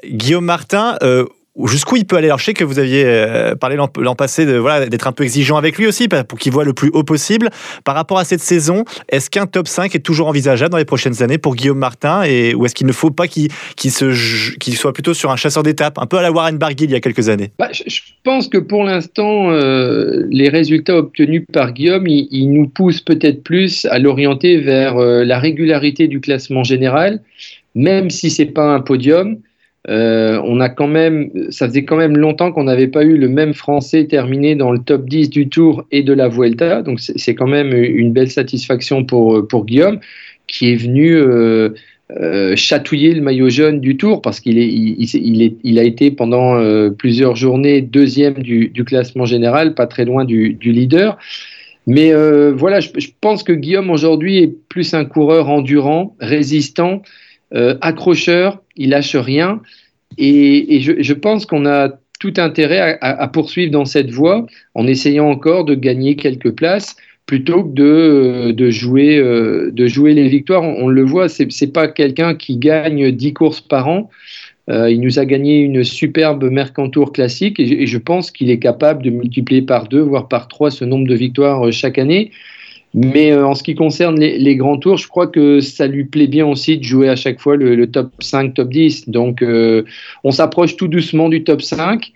Guillaume 0.06 0.46
Martin, 0.46 0.98
jusqu'où 1.66 1.96
il 1.96 2.06
peut 2.06 2.18
aller. 2.18 2.28
Alors, 2.28 2.40
je 2.40 2.46
sais 2.46 2.54
que 2.54 2.64
vous 2.64 2.80
aviez 2.80 3.04
euh, 3.06 3.56
parlé 3.56 3.76
l'an 3.76 4.16
passé 4.16 4.46
voilà 4.60 4.88
d'être 4.88 5.08
un 5.08 5.12
peu 5.12 5.24
exigeant 5.24 5.58
avec 5.58 5.78
lui 5.78 5.88
aussi 5.88 6.08
pour 6.08 6.40
qu'il 6.40 6.52
voit 6.52 6.64
le 6.64 6.74
plus 6.74 6.90
haut 6.94 7.04
possible. 7.04 7.50
Par 7.84 7.96
rapport 7.96 8.18
à 8.18 8.26
cette 8.26 8.42
saison, 8.42 8.86
est-ce 9.10 9.30
qu'un 9.30 9.46
top 9.46 9.68
5 9.68 9.94
est 9.96 10.00
toujours 10.00 10.28
envisageable 10.28 10.72
dans 10.72 10.78
les 10.78 10.86
prochaines 10.86 11.22
années 11.22 11.38
pour 11.38 11.56
Guillaume 11.56 11.78
Martin 11.78 12.24
et 12.24 12.54
ou 12.56 12.66
est-ce 12.66 12.76
qu'il 12.76 12.88
ne 12.88 12.92
faut 12.92 13.12
pas 13.12 13.28
qu'il 13.28 13.52
soit 13.92 14.94
plutôt 14.94 15.14
sur 15.14 15.32
un 15.32 15.36
chasseur 15.36 15.64
d'étapes, 15.64 15.98
un 16.00 16.06
peu 16.06 16.18
à 16.18 16.22
la 16.22 16.32
Warren 16.32 16.58
Barguil 16.58 16.88
il 16.88 16.94
y 16.94 16.96
a 16.96 17.00
quelques 17.00 17.30
années? 17.30 17.52
Bah, 17.60 17.70
je, 17.72 18.00
pense 18.24 18.48
que 18.48 18.58
pour 18.58 18.84
l'instant, 18.84 19.52
euh, 19.52 20.26
les 20.30 20.50
résultats 20.50 20.96
obtenus 20.96 21.44
par 21.52 21.74
Guillaume, 21.74 22.08
ils, 22.08 22.50
nous 22.50 22.68
poussent 22.68 23.02
peut-être 23.02 23.44
plus 23.44 23.86
à 23.86 24.00
l'orienter 24.00 24.58
vers 24.58 24.98
euh, 24.98 25.24
la 25.24 25.40
régularité 25.40 26.08
du 26.08 26.20
classement 26.20 26.64
général, 26.64 27.22
même 27.76 28.10
si 28.10 28.30
c'est 28.30 28.46
pas 28.46 28.74
un 28.74 28.80
podium. 28.80 29.38
Euh, 29.90 30.42
on 30.46 30.62
a 30.62 30.70
quand 30.70 30.88
même, 30.88 31.30
ça 31.50 31.68
faisait 31.68 31.84
quand 31.84 31.98
même 31.98 32.16
longtemps 32.16 32.52
qu'on 32.52 32.64
n'avait 32.64 32.88
pas 32.88 33.04
eu 33.04 33.18
le 33.18 33.28
même 33.28 33.54
Français 33.54 34.06
terminé 34.06 34.56
dans 34.56 34.72
le 34.72 34.80
top 34.80 35.08
10 35.10 35.30
du 35.30 35.50
Tour 35.50 35.86
et 35.92 36.04
de 36.04 36.14
la 36.14 36.30
Vuelta. 36.30 36.82
Donc 36.82 37.00
c'est 37.00 37.36
quand 37.36 37.48
même 37.48 37.74
une 37.74 38.14
belle 38.14 38.32
satisfaction 38.32 39.04
pour, 39.04 39.46
pour 39.48 39.66
Guillaume, 39.66 40.00
qui 40.48 40.72
est 40.72 40.76
venu 40.76 41.16
euh, 41.16 41.70
euh, 42.12 42.56
chatouiller 42.56 43.14
le 43.14 43.22
maillot 43.22 43.50
jaune 43.50 43.82
du 43.82 43.98
Tour 43.98 44.22
parce 44.22 44.40
qu'il 44.40 44.58
est, 44.58 44.70
il, 44.70 45.42
est, 45.42 45.56
il 45.64 45.80
a 45.80 45.84
été 45.84 46.12
pendant 46.12 46.58
plusieurs 46.98 47.36
journées 47.36 47.82
deuxième 47.82 48.36
du, 48.36 48.72
classement 48.86 49.26
général, 49.26 49.74
pas 49.74 49.88
très 49.88 50.06
loin 50.06 50.24
du, 50.24 50.58
leader. 50.62 51.18
Mais 51.88 52.14
voilà, 52.54 52.80
je, 52.80 52.90
pense 53.20 53.44
que 53.44 53.52
Guillaume 53.52 53.90
aujourd'hui 53.90 54.38
est 54.38 54.54
plus 54.70 54.94
un 54.94 55.04
coureur 55.04 55.50
endurant, 55.50 56.16
résistant 56.22 57.02
euh, 57.54 57.76
accrocheur, 57.82 58.62
il 58.76 58.90
lâche 58.90 59.16
rien. 59.16 59.62
Et, 60.18 60.80
je, 60.82 61.14
pense 61.14 61.46
qu'on 61.46 61.66
a 61.66 61.90
tout 62.20 62.34
intérêt 62.38 62.98
à, 63.02 63.28
poursuivre 63.28 63.72
dans 63.72 63.86
cette 63.86 64.12
voie 64.12 64.46
en 64.76 64.88
essayant 64.88 65.30
encore 65.30 65.66
de 65.66 65.76
gagner 65.76 66.16
quelques 66.16 66.52
places 66.52 66.96
plutôt 67.26 67.64
que 67.64 67.74
de, 67.74 67.84
euh, 67.84 68.52
de 69.72 69.88
jouer 69.88 70.14
les 70.14 70.28
victoires. 70.28 70.64
On, 70.64 70.88
le 70.88 71.04
voit, 71.04 71.30
c'est 71.30 71.48
n'est 71.62 71.72
pas 71.72 71.88
quelqu'un 71.88 72.36
qui 72.36 72.58
gagne 72.58 73.12
10 73.12 73.34
courses 73.34 73.62
par 73.62 73.88
an. 73.88 74.10
Euh, 74.70 74.90
il 74.90 75.02
nous 75.02 75.20
a 75.20 75.26
gagné 75.26 75.60
une 75.60 75.84
superbe 75.84 76.44
Mercantour 76.46 77.12
classique 77.12 77.60
et 77.60 77.86
je 77.86 77.98
pense 77.98 78.32
qu'il 78.32 78.50
est 78.50 78.60
capable 78.60 79.04
de 79.04 79.10
multiplier 79.10 79.62
par 79.62 79.88
deux, 79.88 80.00
voire 80.00 80.28
par 80.28 80.48
trois 80.48 80.72
ce 80.72 80.86
nombre 80.86 81.08
de 81.08 81.16
victoires 81.16 81.72
chaque 81.72 81.98
année. 81.98 82.32
Mais 82.94 83.32
euh, 83.32 83.48
en 83.48 83.56
ce 83.56 83.64
qui 83.64 83.74
concerne 83.74 84.20
les, 84.20 84.56
grands 84.56 84.78
tours, 84.78 84.98
je 84.98 85.08
crois 85.08 85.28
que 85.28 85.60
ça 85.62 85.88
lui 85.88 86.04
plaît 86.06 86.28
bien 86.28 86.46
aussi 86.46 86.78
de 86.78 86.84
jouer 86.84 87.10
à 87.10 87.16
chaque 87.16 87.40
fois 87.40 87.56
le, 87.56 87.88
top 87.88 88.12
5, 88.20 88.54
top 88.54 88.70
10. 88.70 89.10
Donc 89.10 89.42
euh, 89.42 89.84
on 90.24 90.32
s'approche 90.32 90.76
tout 90.76 90.88
doucement 90.88 91.30
du 91.30 91.44
top 91.44 91.62
5. 91.62 92.12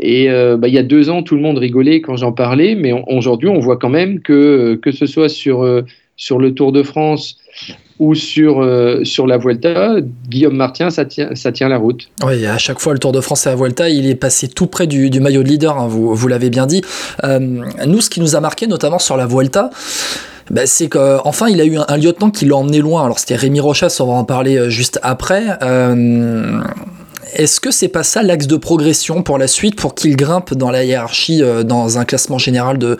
Et 0.00 0.30
euh, 0.30 0.56
bah, 0.56 0.68
il 0.68 0.74
y 0.74 0.78
a 0.78 0.82
deux 0.82 1.10
ans, 1.10 1.22
tout 1.22 1.36
le 1.36 1.42
monde 1.42 1.58
rigolait 1.58 2.00
quand 2.00 2.16
j'en 2.16 2.32
parlais, 2.32 2.74
mais 2.74 2.92
aujourd'hui, 3.06 3.48
on 3.48 3.60
voit 3.60 3.76
quand 3.76 3.90
même 3.90 4.20
que, 4.20 4.78
que 4.82 4.90
ce 4.90 5.06
soit 5.06 5.28
sur, 5.28 5.82
sur 6.16 6.38
le 6.38 6.54
Tour 6.54 6.72
de 6.72 6.82
France 6.82 7.38
ou 7.98 8.14
sur, 8.14 8.60
euh, 8.60 9.04
sur 9.04 9.26
la 9.26 9.38
Vuelta, 9.38 9.96
Guillaume 10.28 10.56
Martin, 10.56 10.90
ça 10.90 11.04
tient, 11.04 11.34
ça 11.34 11.52
tient 11.52 11.68
la 11.68 11.78
route. 11.78 12.08
Oui, 12.24 12.44
à 12.46 12.58
chaque 12.58 12.80
fois, 12.80 12.92
le 12.92 12.98
Tour 12.98 13.12
de 13.12 13.20
France 13.20 13.46
et 13.46 13.50
la 13.50 13.56
Vuelta, 13.56 13.88
il 13.88 14.06
est 14.06 14.16
passé 14.16 14.48
tout 14.48 14.66
près 14.66 14.86
du, 14.86 15.10
du 15.10 15.20
maillot 15.20 15.42
de 15.42 15.48
leader, 15.48 15.78
hein, 15.78 15.86
vous, 15.86 16.14
vous 16.14 16.28
l'avez 16.28 16.50
bien 16.50 16.66
dit. 16.66 16.82
Euh, 17.22 17.38
nous, 17.86 18.00
ce 18.00 18.10
qui 18.10 18.20
nous 18.20 18.34
a 18.34 18.40
marqué, 18.40 18.66
notamment 18.66 18.98
sur 18.98 19.16
la 19.16 19.26
Vuelta, 19.26 19.70
bah, 20.50 20.66
c'est 20.66 20.88
qu'enfin 20.88 21.48
il 21.48 21.60
a 21.60 21.64
eu 21.64 21.78
un, 21.88 21.96
lieutenant 21.96 22.30
qui 22.30 22.44
l'a 22.44 22.56
emmené 22.56 22.78
loin. 22.78 23.04
Alors 23.04 23.18
c'était 23.18 23.36
Rémi 23.36 23.60
Rochas, 23.60 23.96
on 24.00 24.06
va 24.06 24.12
en 24.12 24.24
parler 24.24 24.56
euh, 24.56 24.68
juste 24.68 25.00
après. 25.02 25.58
Euh, 25.62 26.60
est-ce 27.34 27.60
que 27.60 27.70
c'est 27.70 27.88
pas 27.88 28.02
ça 28.02 28.22
l'axe 28.22 28.46
de 28.46 28.56
progression 28.56 29.22
pour 29.22 29.38
la 29.38 29.46
suite, 29.46 29.76
pour 29.76 29.94
qu'il 29.94 30.16
grimpe 30.16 30.54
dans 30.54 30.70
la 30.70 30.84
hiérarchie 30.84 31.42
euh, 31.42 31.62
dans 31.62 31.98
un 31.98 32.04
classement 32.04 32.38
général 32.38 32.78
de, 32.78 32.96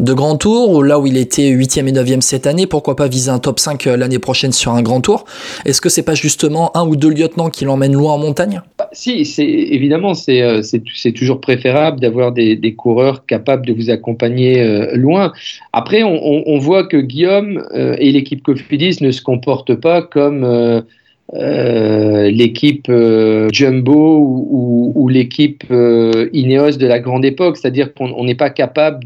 de 0.00 0.12
grand 0.12 0.36
tour, 0.36 0.70
ou 0.70 0.82
là 0.82 0.98
où 0.98 1.06
il 1.06 1.16
était 1.16 1.50
8e 1.50 1.88
et 1.88 1.92
9e 1.92 2.20
cette 2.20 2.46
année, 2.46 2.66
pourquoi 2.66 2.96
pas 2.96 3.08
viser 3.08 3.30
un 3.30 3.38
top 3.38 3.58
5 3.58 3.86
euh, 3.86 3.96
l'année 3.96 4.18
prochaine 4.18 4.52
sur 4.52 4.72
un 4.72 4.82
grand 4.82 5.00
tour? 5.00 5.24
Est-ce 5.64 5.80
que 5.80 5.88
c'est 5.88 6.02
pas 6.02 6.14
justement 6.14 6.76
un 6.76 6.86
ou 6.86 6.96
deux 6.96 7.10
lieutenants 7.10 7.50
qui 7.50 7.64
l'emmènent 7.64 7.94
loin 7.94 8.12
en 8.12 8.18
montagne? 8.18 8.62
Bah, 8.78 8.88
Si, 8.92 9.24
c'est, 9.24 9.46
évidemment, 9.46 10.12
euh, 10.28 10.62
c'est, 10.62 11.12
toujours 11.12 11.40
préférable 11.40 12.00
d'avoir 12.00 12.32
des, 12.32 12.74
coureurs 12.76 13.26
capables 13.26 13.66
de 13.66 13.72
vous 13.72 13.90
accompagner 13.90 14.94
loin. 14.94 15.32
Après, 15.72 16.02
on, 16.02 16.58
voit 16.58 16.86
que 16.86 16.98
Guillaume 16.98 17.66
et 17.72 18.12
l'équipe 18.12 18.42
Cofidis 18.42 18.98
ne 19.00 19.10
se 19.10 19.22
comportent 19.22 19.74
pas 19.74 20.02
comme 20.02 20.84
l'équipe 21.34 22.86
euh, 22.88 23.48
Jumbo 23.52 24.18
ou, 24.18 25.08
l'équipe 25.08 25.64
euh, 25.70 26.28
Ineos 26.32 26.72
de 26.72 26.86
la 26.86 27.00
grande 27.00 27.24
époque, 27.24 27.56
c'est-à-dire 27.56 27.94
qu'on 27.94 28.24
n'est 28.24 28.34
pas 28.34 28.50
capable 28.50 29.04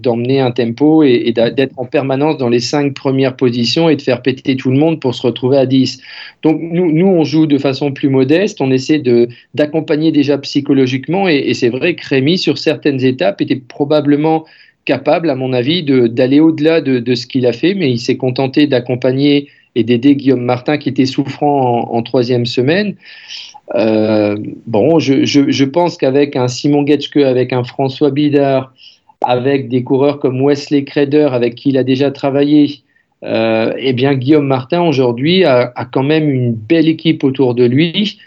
d'emmener 0.00 0.40
un 0.40 0.50
tempo 0.50 1.02
et, 1.02 1.32
d'être 1.32 1.78
en 1.78 1.84
permanence 1.84 2.38
dans 2.38 2.48
les 2.48 2.60
cinq 2.60 2.94
premières 2.94 3.36
positions 3.36 3.88
et 3.88 3.96
de 3.96 4.02
faire 4.02 4.22
péter 4.22 4.56
tout 4.56 4.70
le 4.70 4.78
monde 4.78 5.00
pour 5.00 5.14
se 5.14 5.22
retrouver 5.22 5.58
à 5.58 5.66
10. 5.66 6.00
Donc 6.42 6.58
nous, 6.60 6.90
nous 6.92 7.06
on 7.06 7.24
joue 7.24 7.46
de 7.46 7.58
façon 7.58 7.92
plus 7.92 8.08
modeste, 8.08 8.60
on 8.60 8.70
essaie 8.70 9.02
d'accompagner 9.54 10.12
déjà 10.12 10.38
psychologiquement. 10.38 11.28
Et, 11.28 11.54
c'est 11.54 11.70
vrai 11.70 11.94
que 11.94 12.06
Rémi, 12.08 12.38
sur 12.38 12.58
certaines 12.58 13.04
étapes, 13.04 13.40
était 13.40 13.56
probablement 13.56 14.44
capable, 14.84 15.30
à 15.30 15.34
mon 15.34 15.52
avis, 15.52 15.82
d'aller 15.82 16.40
au-delà 16.40 16.80
de, 16.80 16.98
de 16.98 17.14
ce 17.14 17.26
qu'il 17.26 17.46
a 17.46 17.52
fait, 17.52 17.74
mais 17.74 17.90
il 17.90 17.98
s'est 17.98 18.16
contenté 18.16 18.66
d'accompagner 18.66 19.48
et 19.74 19.84
d'aider 19.84 20.14
Guillaume 20.16 20.42
Martin 20.42 20.78
qui 20.78 20.88
était 20.88 21.06
souffrant 21.06 21.92
en, 21.92 22.02
troisième 22.02 22.46
semaine. 22.46 22.94
Euh, 23.74 24.36
bon, 24.66 24.98
je, 24.98 25.24
je, 25.24 25.64
pense 25.64 25.96
qu'avec 25.96 26.36
un 26.36 26.48
Simon 26.48 26.86
Getschke, 26.86 27.16
avec 27.16 27.52
un 27.52 27.64
François 27.64 28.10
Bidard, 28.10 28.72
avec 29.22 29.68
des 29.68 29.82
coureurs 29.82 30.20
comme 30.20 30.40
Wesley 30.40 30.84
Creder, 30.84 31.28
avec 31.32 31.54
qui 31.54 31.70
il 31.70 31.78
a 31.78 31.82
déjà 31.82 32.10
travaillé, 32.10 32.80
euh, 33.24 33.72
eh 33.78 33.94
bien 33.94 34.14
Guillaume 34.14 34.46
Martin 34.46 34.82
aujourd'hui 34.82 35.44
a, 35.44 35.72
a, 35.74 35.84
quand 35.86 36.02
même 36.02 36.28
une 36.28 36.52
belle 36.52 36.88
équipe 36.88 37.24
autour 37.24 37.54
de 37.54 37.64
lui, 37.64 38.18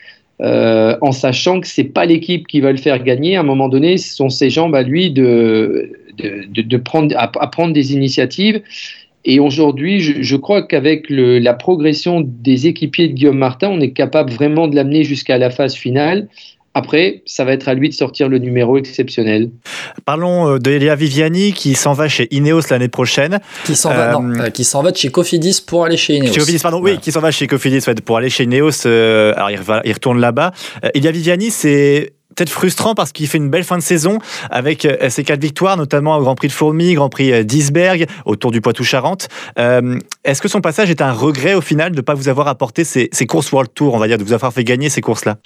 euh, 0.42 0.98
en 1.02 1.12
sachant 1.12 1.62
que 1.62 1.68
c'est 1.68 1.84
pas 1.84 2.06
l'équipe 2.06 2.48
qui 2.48 2.60
va 2.62 2.72
le 2.72 2.78
faire 2.78 3.04
gagner. 3.04 3.36
À 3.38 3.42
un 3.42 3.44
moment 3.44 3.70
donné, 3.70 3.98
ce 3.98 4.16
sont 4.16 4.30
ses 4.30 4.50
jambes 4.50 4.76
à 4.76 4.82
lui 4.82 5.12
de, 5.12 5.92
de, 6.18 6.62
de, 6.62 6.78
prendre, 6.78 7.16
à, 7.18 7.32
à, 7.40 7.48
prendre 7.48 7.74
des 7.74 7.94
initiatives. 7.94 8.62
Et 9.26 9.40
aujourd'hui, 9.40 10.00
je, 10.00 10.36
crois 10.38 10.62
qu'avec 10.62 11.08
la 11.10 11.54
progression 11.54 12.22
des 12.26 12.68
équipiers 12.68 13.10
de 13.10 13.14
Guillaume 13.14 13.38
Martin, 13.38 13.68
on 13.68 13.82
est 13.82 13.92
capable 13.92 14.32
vraiment 14.32 14.70
de 14.70 14.76
l'amener 14.76 15.04
jusqu'à 15.04 15.38
la 15.38 15.50
phase 15.50 15.76
finale. 15.76 16.30
Après, 16.74 17.24
ça 17.26 17.44
va 17.44 17.54
être 17.54 17.68
à 17.68 17.74
lui 17.74 17.90
de 17.90 17.94
sortir 17.94 18.30
le 18.30 18.38
numéro 18.38 18.78
exceptionnel. 18.78 19.50
Parlons 20.06 20.48
euh, 20.48 20.60
de 20.60 20.70
Elia 20.70 20.96
Viviani 20.96 21.52
qui 21.52 21.74
s'en 21.74 21.94
va 21.94 22.08
chez 22.08 22.28
Ineos 22.30 22.70
l'année 22.70 22.88
prochaine. 22.88 23.40
Qui 23.66 23.76
s'en 23.76 23.90
va, 23.90 24.16
euh, 24.16 24.40
euh, 24.40 24.50
qui 24.52 24.64
s'en 24.64 24.84
va 24.84 24.92
de 24.92 24.96
chez 24.96 25.10
Cofidis 25.10 25.60
pour 25.66 25.86
aller 25.86 25.98
chez 25.98 26.18
Ineos. 26.18 26.32
Chez 26.32 26.40
Cofidis, 26.40 26.60
pardon, 26.60 26.80
oui, 26.82 27.00
qui 27.00 27.12
s'en 27.12 27.20
va 27.20 27.32
chez 27.32 27.48
Cofidis 27.48 27.84
pour 28.06 28.18
aller 28.18 28.30
chez 28.30 28.44
Ineos. 28.44 28.86
alors 28.86 29.50
il, 29.50 29.60
il 29.86 29.92
retourne 29.92 30.22
là-bas. 30.22 30.52
Elia 30.94 31.12
Viviani, 31.12 31.50
c'est 31.50 32.14
peut-être 32.38 32.50
frustrant 32.50 32.94
parce 32.96 33.12
qu'il 33.12 33.27
fait 33.27 33.38
une 33.38 33.50
belle 33.50 33.63
fin 33.63 33.77
de 33.77 33.84
saison 33.84 34.20
avec 34.50 34.86
euh, 34.86 35.10
ses 35.10 35.24
quatre 35.24 35.41
victoires, 35.41 35.75
notamment 35.75 36.15
au 36.15 36.22
Grand 36.22 36.36
Prix 36.36 36.48
de 36.48 36.53
Fourmi, 36.53 36.94
Grand 36.94 37.10
Prix 37.10 37.34
euh, 37.34 37.44
d'Isberg, 37.44 38.06
autour 38.25 38.51
du 38.51 38.62
Poitou-Charentes. 38.62 39.27
Euh, 39.58 40.00
est-ce 40.24 40.41
que 40.41 40.48
son 40.48 40.62
passage 40.62 40.89
est 40.89 41.01
un 41.01 41.12
regret 41.12 41.56
au 41.56 41.62
final 41.62 41.91
de 41.91 41.98
ne 41.98 42.01
pas 42.01 42.13
vous 42.13 42.29
avoir 42.29 42.48
apporté 42.48 42.84
ces, 42.84 43.10
courses 43.27 43.51
World 43.51 43.74
Tour, 43.74 43.96
on 43.96 43.98
va 43.98 44.08
dire, 44.08 44.17
de 44.17 44.24
vous 44.24 44.34
avoir 44.34 44.53
fait 44.53 44.63
gagner 44.63 44.89
ces 44.89 45.01
courses-là? 45.01 45.38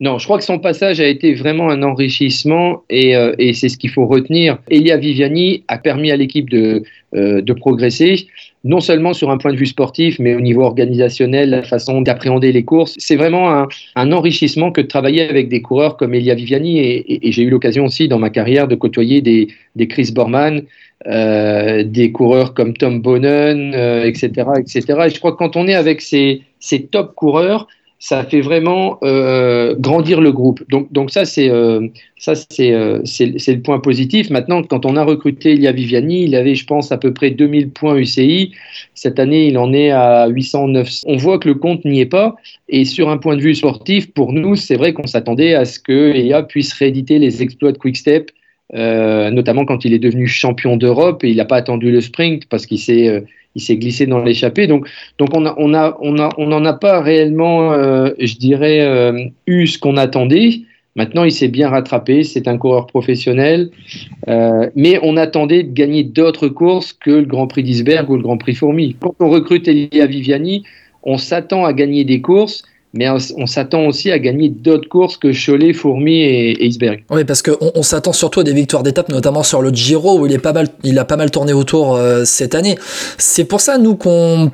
Non, 0.00 0.18
je 0.18 0.24
crois 0.24 0.38
que 0.38 0.44
son 0.44 0.60
passage 0.60 1.00
a 1.00 1.06
été 1.08 1.34
vraiment 1.34 1.70
un 1.70 1.82
enrichissement 1.82 2.84
et, 2.88 3.14
c'est 3.52 3.68
ce 3.68 3.76
qu'il 3.76 3.90
faut 3.90 4.06
retenir. 4.06 4.58
Elia 4.70 4.96
Viviani 4.96 5.64
a 5.66 5.76
permis 5.76 6.12
à 6.12 6.16
l'équipe 6.16 6.48
de, 6.48 6.84
de 7.12 7.52
progresser 7.52 8.28
non 8.64 8.80
seulement 8.80 9.12
sur 9.14 9.30
un 9.30 9.38
point 9.38 9.52
de 9.52 9.56
vue 9.56 9.66
sportif, 9.66 10.18
mais 10.18 10.34
au 10.34 10.40
niveau 10.40 10.62
organisationnel, 10.62 11.50
la 11.50 11.62
façon 11.62 12.02
d'appréhender 12.02 12.52
les 12.52 12.64
courses. 12.64 12.94
C'est 12.98 13.16
vraiment 13.16 13.66
un, 13.94 14.12
enrichissement 14.12 14.72
que 14.72 14.80
de 14.80 14.86
travailler 14.86 15.22
avec 15.28 15.48
des 15.48 15.62
coureurs 15.62 15.96
comme 15.96 16.14
Elia 16.14 16.34
Viviani. 16.34 16.78
Et, 16.80 17.32
j'ai 17.32 17.42
eu 17.42 17.50
l'occasion 17.50 17.84
aussi 17.84 18.08
dans 18.08 18.18
ma 18.18 18.30
carrière 18.30 18.66
de 18.66 18.74
côtoyer 18.74 19.20
des, 19.20 19.48
Chris 19.88 20.10
Borman, 20.12 20.62
euh, 21.06 21.84
des 21.84 22.10
coureurs 22.10 22.52
comme 22.52 22.74
Tom 22.74 23.00
Bonnen, 23.00 23.72
etc., 24.04 24.30
euh, 24.38 24.54
etc. 24.56 24.82
Et 25.06 25.10
je 25.10 25.18
crois 25.18 25.32
que 25.32 25.38
quand 25.38 25.56
on 25.56 25.68
est 25.68 25.74
avec 25.74 26.00
ces 26.00 26.42
top 26.90 27.14
coureurs, 27.14 27.68
ça 28.00 28.22
fait 28.24 28.40
vraiment 28.40 28.98
euh, 29.02 29.74
grandir 29.76 30.20
le 30.20 30.30
groupe. 30.30 30.62
Donc, 30.68 30.92
donc 30.92 31.10
ça, 31.10 31.24
c'est 31.24 31.50
euh, 31.50 31.88
euh, 32.28 33.00
c'est 33.04 33.54
le 33.54 33.60
point 33.60 33.80
positif. 33.80 34.30
Maintenant, 34.30 34.62
quand 34.62 34.86
on 34.86 34.96
a 34.96 35.02
recruté 35.02 35.52
Elia 35.54 35.72
Viviani, 35.72 36.22
il 36.22 36.36
avait, 36.36 36.54
je 36.54 36.64
pense, 36.64 36.92
à 36.92 36.98
peu 36.98 37.12
près 37.12 37.30
2000 37.30 37.70
points 37.70 37.96
UCI. 37.96 38.52
Cette 38.94 39.18
année, 39.18 39.48
il 39.48 39.58
en 39.58 39.72
est 39.72 39.90
à 39.90 40.28
800, 40.28 40.68
900. 40.68 41.08
On 41.10 41.16
voit 41.16 41.38
que 41.40 41.48
le 41.48 41.54
compte 41.54 41.84
n'y 41.84 42.00
est 42.00 42.06
pas. 42.06 42.36
Et 42.68 42.84
sur 42.84 43.08
un 43.08 43.18
point 43.18 43.36
de 43.36 43.42
vue 43.42 43.54
sportif, 43.54 44.12
pour 44.12 44.32
nous, 44.32 44.54
c'est 44.54 44.76
vrai 44.76 44.92
qu'on 44.92 45.06
s'attendait 45.06 45.54
à 45.54 45.64
ce 45.64 45.80
que 45.80 46.14
Elia 46.14 46.44
puisse 46.44 46.72
rééditer 46.74 47.18
les 47.18 47.42
exploits 47.42 47.72
de 47.72 47.78
Quickstep, 47.78 48.30
notamment 48.72 49.64
quand 49.64 49.84
il 49.84 49.92
est 49.92 49.98
devenu 49.98 50.28
champion 50.28 50.76
d'Europe 50.76 51.24
et 51.24 51.30
il 51.30 51.36
n'a 51.36 51.46
pas 51.46 51.56
attendu 51.56 51.90
le 51.90 52.00
sprint 52.00 52.44
parce 52.48 52.66
qu'il 52.66 52.78
s'est 52.78 53.24
il 53.58 53.60
s'est 53.60 53.76
glissé 53.76 54.06
dans 54.06 54.20
l'échappée. 54.20 54.68
Donc, 54.68 54.86
on 55.18 55.40
n'en 55.40 56.64
a 56.64 56.72
pas 56.74 57.00
réellement, 57.00 57.72
euh, 57.72 58.10
je 58.20 58.36
dirais, 58.36 58.80
euh, 58.80 59.24
eu 59.48 59.66
ce 59.66 59.78
qu'on 59.78 59.96
attendait. 59.96 60.60
Maintenant, 60.94 61.24
il 61.24 61.32
s'est 61.32 61.48
bien 61.48 61.68
rattrapé. 61.68 62.22
C'est 62.22 62.46
un 62.46 62.56
coureur 62.56 62.86
professionnel, 62.86 63.70
euh, 64.28 64.70
mais 64.76 65.00
on 65.02 65.16
attendait 65.16 65.64
de 65.64 65.72
gagner 65.72 66.04
d'autres 66.04 66.48
courses 66.48 66.92
que 66.92 67.10
le 67.10 67.26
Grand 67.26 67.48
Prix 67.48 67.64
d'Isberg 67.64 68.08
ou 68.10 68.16
le 68.16 68.22
Grand 68.22 68.38
Prix 68.38 68.54
Fourmi. 68.54 68.96
Quand 69.00 69.14
on 69.18 69.28
recrute 69.28 69.66
Elia 69.66 70.06
Viviani, 70.06 70.62
on 71.02 71.18
s'attend 71.18 71.64
à 71.64 71.72
gagner 71.72 72.04
des 72.04 72.20
courses 72.20 72.62
mais 72.94 73.08
on, 73.08 73.46
s'attend 73.46 73.86
aussi 73.86 74.10
à 74.10 74.18
gagner 74.18 74.48
d'autres 74.48 74.88
courses 74.88 75.18
que 75.18 75.30
Cholet, 75.32 75.74
Fourmi 75.74 76.20
et, 76.20 76.50
et 76.52 76.66
Isberg. 76.66 77.04
Oui, 77.10 77.24
parce 77.24 77.42
qu'on 77.42 77.72
on, 77.74 77.82
s'attend 77.82 78.12
surtout 78.12 78.40
à 78.40 78.44
des 78.44 78.54
victoires 78.54 78.82
d'étape, 78.82 79.10
notamment 79.10 79.42
sur 79.42 79.60
le 79.60 79.70
Giro 79.70 80.18
où 80.18 80.26
il 80.26 80.32
est 80.32 80.38
pas 80.38 80.54
mal, 80.54 80.68
il 80.84 80.98
a 80.98 81.04
pas 81.04 81.16
mal 81.16 81.30
tourné 81.30 81.52
autour 81.52 81.96
euh, 81.96 82.24
cette 82.24 82.54
année. 82.54 82.78
C'est 83.18 83.44
pour 83.44 83.60
ça 83.60 83.76
nous 83.76 83.96
qu'on 83.96 84.50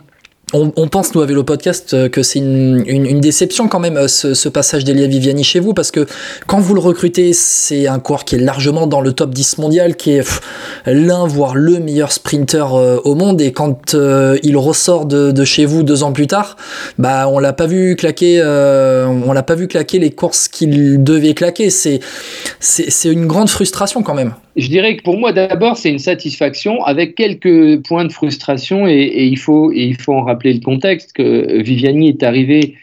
on, 0.54 0.88
pense, 0.88 1.14
nous, 1.14 1.20
à 1.20 1.26
Vélo 1.26 1.42
Podcast, 1.42 1.94
euh, 1.94 2.08
que 2.08 2.22
c'est 2.22 2.38
une, 2.38 3.20
déception 3.20 3.66
quand 3.68 3.80
même, 3.80 3.96
euh, 3.96 4.08
ce, 4.08 4.48
passage 4.48 4.84
d'Elia 4.84 5.08
Viviani 5.08 5.42
chez 5.42 5.58
vous, 5.58 5.74
parce 5.74 5.90
que 5.90 6.06
quand 6.46 6.60
vous 6.60 6.74
le 6.74 6.80
recrutez, 6.80 7.32
c'est 7.32 7.88
un 7.88 7.98
coureur 7.98 8.24
qui 8.24 8.36
est 8.36 8.38
largement 8.38 8.86
dans 8.86 9.00
le 9.00 9.12
top 9.12 9.30
10 9.34 9.58
mondial, 9.58 9.96
qui 9.96 10.12
est 10.12 10.28
l'un, 10.86 11.26
voire 11.26 11.56
le 11.56 11.80
meilleur 11.80 12.12
sprinter 12.12 12.74
euh, 12.74 13.00
au 13.04 13.14
monde, 13.14 13.40
et 13.40 13.52
quand 13.52 13.94
il 13.94 14.56
ressort 14.56 15.06
de, 15.06 15.44
chez 15.44 15.66
vous 15.66 15.82
deux 15.82 16.02
ans 16.02 16.12
plus 16.12 16.26
tard, 16.26 16.56
bah, 16.98 17.28
on 17.28 17.38
l'a 17.38 17.52
pas 17.52 17.66
vu 17.66 17.96
claquer, 17.96 18.42
on 18.42 19.32
l'a 19.32 19.42
pas 19.42 19.54
vu 19.54 19.68
claquer 19.68 19.98
les 19.98 20.10
courses 20.10 20.48
qu'il 20.48 21.02
devait 21.02 21.34
claquer. 21.34 21.70
C'est, 21.70 22.00
c'est 22.60 23.08
une 23.10 23.26
grande 23.26 23.48
frustration 23.48 24.02
quand 24.02 24.14
même 24.14 24.34
je 24.56 24.68
dirais 24.68 24.96
que 24.96 25.02
pour 25.02 25.18
moi, 25.18 25.32
d'abord, 25.32 25.76
c'est 25.76 25.90
une 25.90 25.98
satisfaction 25.98 26.84
avec 26.84 27.14
quelques 27.16 27.82
points 27.86 28.04
de 28.04 28.12
frustration 28.12 28.86
et, 28.86 29.26
il, 29.26 29.38
faut, 29.38 29.72
il 29.72 29.96
faut 29.96 30.14
en 30.14 30.22
rappeler 30.22 30.52
le 30.52 30.60
contexte 30.60 31.12
que 31.12 31.60
Viviani 31.62 32.08
est 32.08 32.22
arrivé 32.22 32.76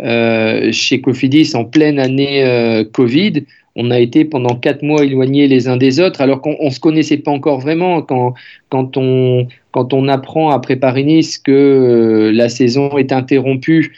euh, 0.00 0.72
chez 0.72 1.00
Cofidis 1.00 1.52
en 1.54 1.64
pleine 1.64 1.98
année 1.98 2.44
euh, 2.44 2.84
Covid. 2.84 3.44
On 3.76 3.90
a 3.90 4.00
été 4.00 4.24
pendant 4.24 4.56
quatre 4.56 4.82
mois 4.82 5.04
éloignés 5.04 5.46
les 5.46 5.68
uns 5.68 5.76
des 5.76 6.00
autres, 6.00 6.20
alors 6.20 6.40
qu'on 6.40 6.56
ne 6.60 6.70
se 6.70 6.80
connaissait 6.80 7.18
pas 7.18 7.30
encore 7.30 7.60
vraiment. 7.60 8.02
Quand, 8.02 8.34
quand, 8.70 8.96
on, 8.96 9.46
quand 9.70 9.92
on 9.92 10.08
apprend 10.08 10.50
à 10.50 10.58
préparer 10.58 11.04
Nice 11.04 11.38
que 11.38 11.52
euh, 11.52 12.32
la 12.32 12.48
saison 12.48 12.96
est 12.96 13.12
interrompue, 13.12 13.92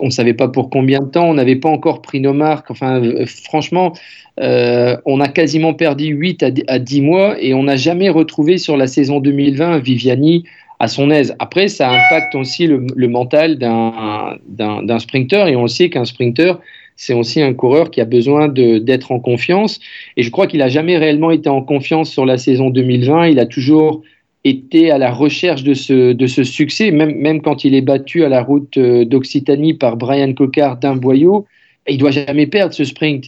on 0.00 0.06
ne 0.06 0.10
savait 0.10 0.34
pas 0.34 0.48
pour 0.48 0.70
combien 0.70 1.00
de 1.00 1.10
temps, 1.10 1.28
on 1.28 1.34
n'avait 1.34 1.56
pas 1.56 1.68
encore 1.68 2.02
pris 2.02 2.20
nos 2.20 2.32
marques. 2.32 2.70
Enfin, 2.70 3.02
franchement, 3.44 3.92
euh, 4.40 4.96
on 5.04 5.20
a 5.20 5.28
quasiment 5.28 5.74
perdu 5.74 6.06
8 6.06 6.44
à 6.66 6.78
10 6.78 7.00
mois 7.02 7.36
et 7.40 7.54
on 7.54 7.64
n'a 7.64 7.76
jamais 7.76 8.08
retrouvé 8.08 8.58
sur 8.58 8.76
la 8.76 8.86
saison 8.86 9.20
2020 9.20 9.78
Viviani 9.78 10.44
à 10.80 10.88
son 10.88 11.10
aise. 11.10 11.34
Après, 11.38 11.68
ça 11.68 11.90
impacte 11.90 12.34
aussi 12.34 12.66
le, 12.66 13.08
mental 13.08 13.58
d'un 13.58 14.98
sprinter 14.98 15.48
et 15.48 15.56
on 15.56 15.66
sait 15.66 15.88
qu'un 15.88 16.04
sprinter, 16.04 16.58
c'est 16.96 17.14
aussi 17.14 17.40
un 17.42 17.54
coureur 17.54 17.90
qui 17.90 18.00
a 18.00 18.04
besoin 18.04 18.48
d'être 18.48 19.12
en 19.12 19.20
confiance. 19.20 19.80
Et 20.16 20.22
je 20.22 20.30
crois 20.30 20.46
qu'il 20.46 20.60
n'a 20.60 20.68
jamais 20.68 20.98
réellement 20.98 21.30
été 21.30 21.48
en 21.48 21.62
confiance 21.62 22.10
sur 22.10 22.26
la 22.26 22.38
saison 22.38 22.70
2020. 22.70 23.28
Il 23.28 23.38
a 23.38 23.46
toujours 23.46 24.02
été 24.44 24.90
à 24.90 24.98
la 24.98 25.10
recherche 25.10 25.64
de 25.64 25.74
ce, 25.74 26.12
de 26.12 26.26
ce 26.26 26.44
succès, 26.44 26.90
même, 26.90 27.14
même 27.16 27.40
quand 27.40 27.64
il 27.64 27.74
est 27.74 27.80
battu 27.80 28.24
à 28.24 28.28
la 28.28 28.42
route 28.42 28.76
euh, 28.76 29.04
d'Occitanie 29.04 29.74
par 29.74 29.96
Brian 29.96 30.32
Cocard 30.34 30.76
d'un 30.78 30.96
boyau. 30.96 31.46
Il 31.88 31.98
doit 31.98 32.10
jamais 32.10 32.46
perdre 32.46 32.74
ce 32.74 32.84
sprint. 32.84 33.26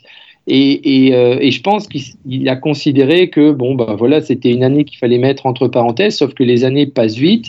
Et, 0.48 1.11
euh, 1.12 1.38
et, 1.40 1.50
je 1.50 1.61
pense 1.61 1.88
qu'il 1.88 2.48
a 2.48 2.55
considéré 2.55 3.31
que 3.31 3.50
bon, 3.50 3.74
bah, 3.74 3.96
voilà, 3.98 4.20
c'était 4.20 4.52
une 4.52 4.62
année 4.62 4.85
qu'il 4.85 4.98
fallait 4.98 5.18
mettre 5.18 5.44
entre 5.46 5.66
parenthèses, 5.66 6.18
sauf 6.18 6.35
que 6.35 6.44
les 6.44 6.64
années 6.64 6.87
passent 6.87 7.16
vite. 7.16 7.46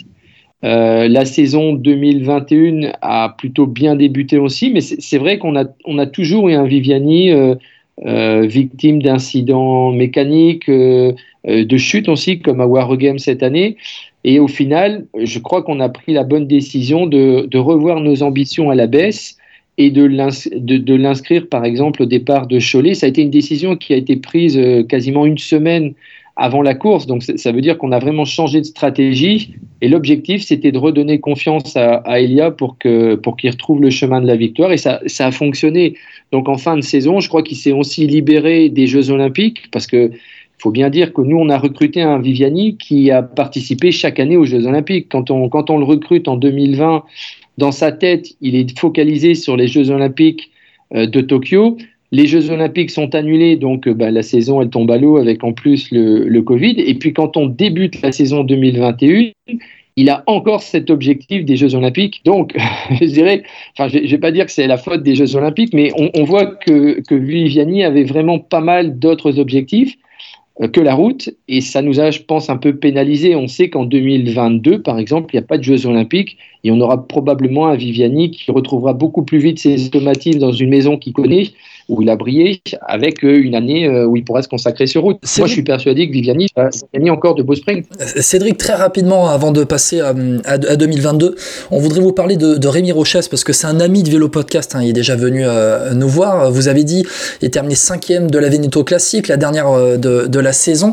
Euh, 0.64 1.06
la 1.06 1.24
saison 1.24 1.74
2021 1.74 2.90
a 3.00 3.36
plutôt 3.38 3.68
bien 3.68 3.94
débuté 3.94 4.38
aussi, 4.38 4.72
mais 4.72 4.80
c'est 4.80 5.18
vrai 5.18 5.38
qu'on 5.38 5.54
a, 5.54 5.66
on 5.84 5.98
a 5.98 6.06
toujours 6.06 6.48
eu 6.48 6.54
un 6.54 6.64
Viviani 6.64 7.30
euh 8.06 8.46
victime 8.46 9.02
d'incidents 9.02 9.92
mécaniques, 9.92 10.68
euh, 10.68 11.12
de 11.46 11.76
chutes 11.76 12.08
aussi, 12.08 12.40
comme 12.40 12.60
à 12.60 12.66
Wargame 12.66 13.18
cette 13.18 13.42
année. 13.42 13.76
Et 14.24 14.38
au 14.38 14.48
final, 14.48 15.06
je 15.18 15.38
crois 15.38 15.62
qu'on 15.62 15.80
a 15.80 15.88
pris 15.88 16.12
la 16.12 16.24
bonne 16.24 16.46
décision 16.46 17.06
de, 17.06 17.46
de 17.46 17.58
revoir 17.58 18.00
nos 18.00 18.22
ambitions 18.22 18.70
à 18.70 18.74
la 18.74 18.86
baisse 18.86 19.38
et 19.78 19.90
de 19.90 20.94
l'inscrire 20.94 21.48
par 21.48 21.64
exemple 21.64 22.02
au 22.02 22.06
départ 22.06 22.48
de 22.48 22.58
Cholet. 22.58 22.94
Ça 22.94 23.06
a 23.06 23.08
été 23.08 23.22
une 23.22 23.30
décision 23.30 23.76
qui 23.76 23.94
a 23.94 23.96
été 23.96 24.16
prise 24.16 24.58
euh, 24.58 24.82
quasiment 24.82 25.24
une 25.24 25.38
semaine 25.38 25.94
avant 26.38 26.62
la 26.62 26.74
course. 26.74 27.06
Donc 27.06 27.22
ça 27.22 27.52
veut 27.52 27.60
dire 27.60 27.76
qu'on 27.76 27.92
a 27.92 27.98
vraiment 27.98 28.24
changé 28.24 28.60
de 28.60 28.66
stratégie 28.66 29.56
et 29.82 29.88
l'objectif 29.88 30.42
c'était 30.42 30.72
de 30.72 30.78
redonner 30.78 31.18
confiance 31.18 31.76
à, 31.76 32.20
Elia 32.20 32.50
pour 32.52 32.78
que 32.78 33.16
pour 33.16 33.36
qu'il 33.36 33.50
retrouve 33.50 33.82
le 33.82 33.90
chemin 33.90 34.20
de 34.20 34.26
la 34.26 34.36
victoire 34.36 34.72
et 34.72 34.78
ça, 34.78 35.00
ça 35.06 35.26
a 35.26 35.30
fonctionné. 35.32 35.94
Donc 36.32 36.48
en 36.48 36.56
fin 36.56 36.76
de 36.76 36.80
saison, 36.80 37.20
je 37.20 37.28
crois 37.28 37.42
qu'il 37.42 37.56
s'est 37.56 37.72
aussi 37.72 38.06
libéré 38.06 38.68
des 38.68 38.86
Jeux 38.86 39.10
Olympiques 39.10 39.70
parce 39.72 39.86
que 39.86 40.12
faut 40.60 40.70
bien 40.70 40.90
dire 40.90 41.12
que 41.12 41.22
nous, 41.22 41.36
on 41.36 41.48
a 41.50 41.58
recruté 41.58 42.02
un 42.02 42.18
Viviani 42.18 42.76
qui 42.76 43.12
a 43.12 43.22
participé 43.22 43.92
chaque 43.92 44.18
année 44.18 44.36
aux 44.36 44.44
Jeux 44.44 44.66
Olympiques. 44.66 45.06
Quand 45.08 45.30
on, 45.30 45.48
quand 45.48 45.70
on 45.70 45.78
le 45.78 45.84
recrute 45.84 46.26
en 46.26 46.36
2020 46.36 47.04
dans 47.58 47.72
sa 47.72 47.92
tête, 47.92 48.34
il 48.40 48.56
est 48.56 48.76
focalisé 48.76 49.34
sur 49.34 49.56
les 49.56 49.68
Jeux 49.68 49.90
Olympiques 49.90 50.50
euh, 50.94 51.06
de 51.06 51.20
Tokyo. 51.20 51.76
Les 52.10 52.26
Jeux 52.26 52.50
Olympiques 52.50 52.90
sont 52.90 53.14
annulés, 53.14 53.56
donc 53.56 53.86
euh, 53.86 53.94
bah, 53.94 54.10
la 54.10 54.22
saison 54.22 54.62
elle 54.62 54.70
tombe 54.70 54.90
à 54.90 54.96
l'eau 54.96 55.18
avec 55.18 55.44
en 55.44 55.52
plus 55.52 55.90
le, 55.90 56.40
Covid. 56.40 56.76
Et 56.78 56.94
puis 56.94 57.12
quand 57.12 57.36
on 57.36 57.46
débute 57.46 58.00
la 58.00 58.12
saison 58.12 58.44
2021, 58.44 59.32
il 59.96 60.10
a 60.10 60.22
encore 60.26 60.62
cet 60.62 60.90
objectif 60.90 61.44
des 61.44 61.56
Jeux 61.56 61.74
Olympiques. 61.74 62.22
Donc, 62.24 62.56
je 63.00 63.04
dirais, 63.04 63.42
enfin, 63.76 63.88
je 63.88 63.98
ne 63.98 64.06
vais 64.06 64.18
pas 64.18 64.30
dire 64.30 64.46
que 64.46 64.52
c'est 64.52 64.66
la 64.66 64.78
faute 64.78 65.02
des 65.02 65.14
Jeux 65.14 65.36
Olympiques, 65.36 65.74
mais 65.74 65.90
on, 65.98 66.10
on 66.14 66.24
voit 66.24 66.46
que, 66.46 67.00
que 67.06 67.14
Viviani 67.14 67.84
avait 67.84 68.04
vraiment 68.04 68.38
pas 68.38 68.60
mal 68.60 68.98
d'autres 68.98 69.38
objectifs. 69.38 69.96
Euh, 70.60 70.68
que 70.68 70.80
la 70.80 70.94
route 70.94 71.30
et 71.46 71.60
ça 71.60 71.82
nous 71.82 72.00
a, 72.00 72.10
je 72.10 72.20
pense, 72.20 72.50
un 72.50 72.56
peu 72.56 72.74
pénalisé. 72.76 73.36
On 73.36 73.46
sait 73.46 73.70
qu'en 73.70 73.84
2022, 73.84 74.82
par 74.82 74.98
exemple, 74.98 75.32
il 75.32 75.36
n'y 75.36 75.44
a 75.44 75.46
pas 75.46 75.58
de 75.58 75.62
Jeux 75.62 75.86
Olympiques 75.86 76.36
et 76.64 76.70
on 76.72 76.80
aura 76.80 77.06
probablement 77.06 77.68
un 77.68 77.76
Viviani 77.76 78.30
qui 78.30 78.50
retrouvera 78.50 78.92
beaucoup 78.92 79.24
plus 79.24 79.38
vite 79.38 79.58
ses 79.58 79.86
automatismes 79.86 80.40
dans 80.40 80.52
une 80.52 80.70
maison 80.70 80.96
qu'il 80.96 81.12
connaît 81.12 81.48
où 81.88 82.02
il 82.02 82.10
a 82.10 82.16
brillé 82.16 82.60
avec 82.82 83.24
euh, 83.24 83.40
une 83.42 83.54
année 83.54 83.86
euh, 83.86 84.04
où 84.04 84.16
il 84.16 84.24
pourrait 84.24 84.42
se 84.42 84.48
consacrer 84.48 84.86
sur 84.86 85.02
route. 85.02 85.18
Moi, 85.38 85.46
je 85.46 85.52
suis 85.52 85.62
persuadé 85.62 86.06
que 86.06 86.12
Viviani 86.12 86.46
a 86.54 86.68
gagné 86.92 87.10
encore 87.10 87.34
de 87.34 87.42
beaux 87.42 87.54
sprints. 87.54 87.86
Cédric, 87.98 88.58
très 88.58 88.74
rapidement, 88.74 89.28
avant 89.28 89.52
de 89.52 89.64
passer 89.64 90.00
à, 90.00 90.14
à, 90.44 90.58
2022, 90.58 91.34
on 91.70 91.78
voudrait 91.78 92.00
vous 92.00 92.12
parler 92.12 92.36
de, 92.36 92.56
de 92.56 92.68
Rémi 92.68 92.92
Rochesse 92.92 93.28
parce 93.28 93.42
que 93.42 93.54
c'est 93.54 93.66
un 93.66 93.80
ami 93.80 94.02
de 94.02 94.10
Vélo 94.10 94.28
Podcast. 94.28 94.74
Hein, 94.74 94.82
il 94.82 94.90
est 94.90 94.92
déjà 94.92 95.16
venu 95.16 95.42
euh, 95.44 95.94
nous 95.94 96.08
voir. 96.08 96.50
Vous 96.50 96.68
avez 96.68 96.84
dit, 96.84 97.04
il 97.40 97.46
est 97.46 97.50
terminé 97.50 97.74
cinquième 97.74 98.30
de 98.30 98.38
la 98.38 98.50
Veneto 98.50 98.84
Classique, 98.84 99.28
la 99.28 99.38
dernière 99.38 99.98
de, 99.98 100.26
de 100.26 100.40
la 100.40 100.52
saison. 100.52 100.92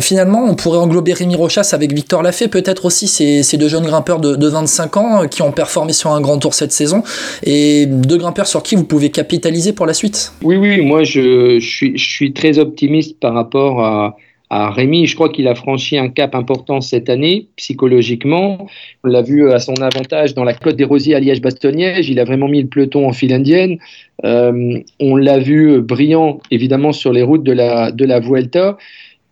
finalement, 0.00 0.44
on 0.44 0.54
pourrait 0.54 0.78
englober 0.78 1.12
Rémi 1.14 1.34
Rochesse 1.34 1.74
avec 1.74 1.92
Victor 1.92 2.22
Lafay, 2.22 2.48
peut-être 2.48 2.84
aussi 2.84 3.08
ces, 3.08 3.42
ces, 3.42 3.56
deux 3.56 3.68
jeunes 3.68 3.84
grimpeurs 3.84 4.20
de, 4.20 4.36
de 4.36 4.48
25 4.48 4.96
ans 4.96 5.28
qui 5.28 5.42
ont 5.42 5.52
performé 5.52 5.92
sur 5.92 6.10
un 6.10 6.20
grand 6.20 6.38
tour 6.38 6.54
cette 6.54 6.72
saison 6.72 7.02
et 7.42 7.86
deux 7.86 8.18
grimpeurs 8.18 8.46
sur 8.46 8.62
qui 8.62 8.76
vous 8.76 8.84
pouvez 8.84 9.10
capitaliser 9.10 9.72
pour 9.72 9.86
la 9.86 9.94
suite. 9.94 10.11
Oui, 10.42 10.56
oui, 10.56 10.80
moi 10.80 11.04
je, 11.04 11.58
suis, 11.60 12.32
très 12.32 12.58
optimiste 12.58 13.18
par 13.20 13.34
rapport 13.34 13.80
à, 13.80 14.16
Rémi. 14.50 15.06
Je 15.06 15.14
crois 15.14 15.30
qu'il 15.30 15.48
a 15.48 15.54
franchi 15.54 15.96
un 15.96 16.10
cap 16.10 16.34
important 16.34 16.82
cette 16.82 17.08
année, 17.08 17.46
psychologiquement. 17.56 18.66
On 19.02 19.08
l'a 19.08 19.22
vu 19.22 19.50
à 19.50 19.58
son 19.58 19.72
avantage 19.80 20.34
dans 20.34 20.44
la 20.44 20.52
Côte 20.52 20.76
des 20.76 20.84
Rosiers 20.84 21.14
à 21.14 21.20
Liège-Bastogne-Liège. 21.20 22.10
Il 22.10 22.20
a 22.20 22.24
vraiment 22.24 22.48
mis 22.48 22.60
le 22.60 22.68
peloton 22.68 23.08
en 23.08 23.12
file 23.12 23.32
indienne. 23.32 23.78
Euh, 24.26 24.78
on 25.00 25.16
l'a 25.16 25.38
vu 25.38 25.80
brillant, 25.80 26.38
évidemment, 26.50 26.92
sur 26.92 27.14
les 27.14 27.22
routes 27.22 27.44
de 27.44 27.52
la, 27.52 27.92
de 27.92 28.04
la 28.04 28.20
Vuelta. 28.20 28.76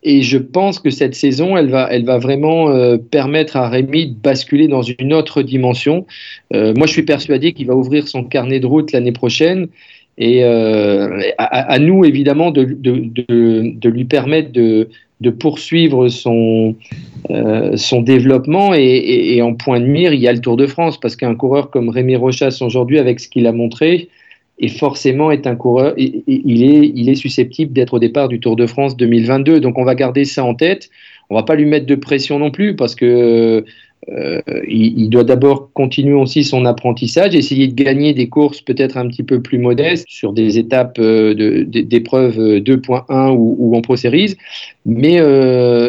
Et 0.03 0.23
je 0.23 0.39
pense 0.39 0.79
que 0.79 0.89
cette 0.89 1.15
saison, 1.15 1.57
elle 1.57 1.69
va, 1.69 1.89
elle 1.91 2.05
va 2.05 2.17
vraiment 2.17 2.71
euh, 2.71 2.97
permettre 2.97 3.57
à 3.57 3.69
Rémi 3.69 4.09
de 4.09 4.15
basculer 4.15 4.69
dans 4.69 4.83
une 4.83 5.13
autre 5.13 5.43
dimension. 5.43 6.07
Euh, 6.55 6.73
moi, 6.75 6.87
je 6.87 6.93
suis 6.93 7.03
persuadé 7.03 7.53
qu'il 7.53 7.67
va 7.67 7.75
ouvrir 7.75 8.09
son 8.09 8.25
carnet 8.25 8.61
de 8.61 8.67
route 8.67 8.93
l'année 8.93 9.13
prochaine 9.13 9.69
et 10.21 10.45
euh, 10.45 11.23
à, 11.39 11.79
nous, 11.79 12.05
évidemment, 12.05 12.51
de, 12.51 12.65
de, 12.65 13.11
de, 13.25 13.89
lui 13.89 14.05
permettre 14.05 14.53
de, 14.53 14.91
de 15.23 15.31
poursuivre 15.31 16.09
son, 16.09 16.77
euh, 17.31 17.75
son 17.79 18.03
développement. 18.03 18.75
Et, 18.75 19.41
en 19.41 19.55
point 19.55 19.81
de 19.81 19.87
mire, 19.87 20.13
il 20.13 20.21
y 20.21 20.29
a 20.29 20.33
le 20.35 20.41
Tour 20.41 20.59
de 20.59 20.67
France, 20.67 21.01
parce 21.01 21.17
qu'un 21.17 21.35
coureur 21.35 21.71
comme 21.71 21.89
Rémi 21.89 22.17
Rochas 22.17 22.59
aujourd'hui, 22.61 22.99
avec 22.99 23.19
ce 23.19 23.31
qu'il 23.31 23.47
a 23.47 23.53
montré, 23.53 24.09
et 24.59 24.69
forcément 24.69 25.31
est 25.31 25.47
un 25.47 25.57
coureur, 25.57 25.95
il 25.97 26.65
est, 26.65 26.93
il 26.95 27.09
est 27.09 27.15
susceptible 27.15 27.73
d'être 27.73 27.95
au 27.95 27.99
départ 27.99 28.29
du 28.29 28.41
Tour 28.41 28.57
de 28.57 28.67
France 28.67 28.99
2022. 28.99 29.59
Donc 29.61 29.79
on 29.79 29.85
va 29.85 29.95
garder 29.95 30.27
ça 30.27 30.45
en 30.45 30.55
tête. 30.55 30.91
On 31.31 31.35
va 31.35 31.45
pas 31.45 31.55
lui 31.55 31.65
mettre 31.65 31.87
de 31.87 31.95
pression 31.95 32.39
non 32.39 32.51
plus 32.51 32.77
parce 32.77 32.95
que 32.95 33.65
euh, 34.09 34.41
il, 34.67 35.11
doit 35.11 35.25
d'abord 35.25 35.71
continuer 35.75 36.15
aussi 36.15 36.43
son 36.43 36.65
apprentissage, 36.65 37.35
essayer 37.35 37.69
de 37.69 37.75
gagner 37.75 38.15
des 38.15 38.29
courses 38.29 38.63
peut-être 38.63 38.97
un 38.97 39.07
petit 39.09 39.23
peu 39.23 39.43
plus 39.43 39.59
modestes 39.59 40.07
sur 40.09 40.33
des 40.33 40.59
étapes 40.59 40.99
euh, 40.99 41.65
d'épreuves 41.67 42.39
2.1 42.39 43.05
euh, 43.11 43.31
ou, 43.31 43.77
en 43.77 43.83
Pro 43.83 43.97
Series. 43.97 44.37
Mais 44.87 45.19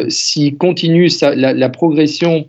s'il 0.08 0.56
continue 0.58 1.08
la, 1.34 1.68
progression 1.70 2.46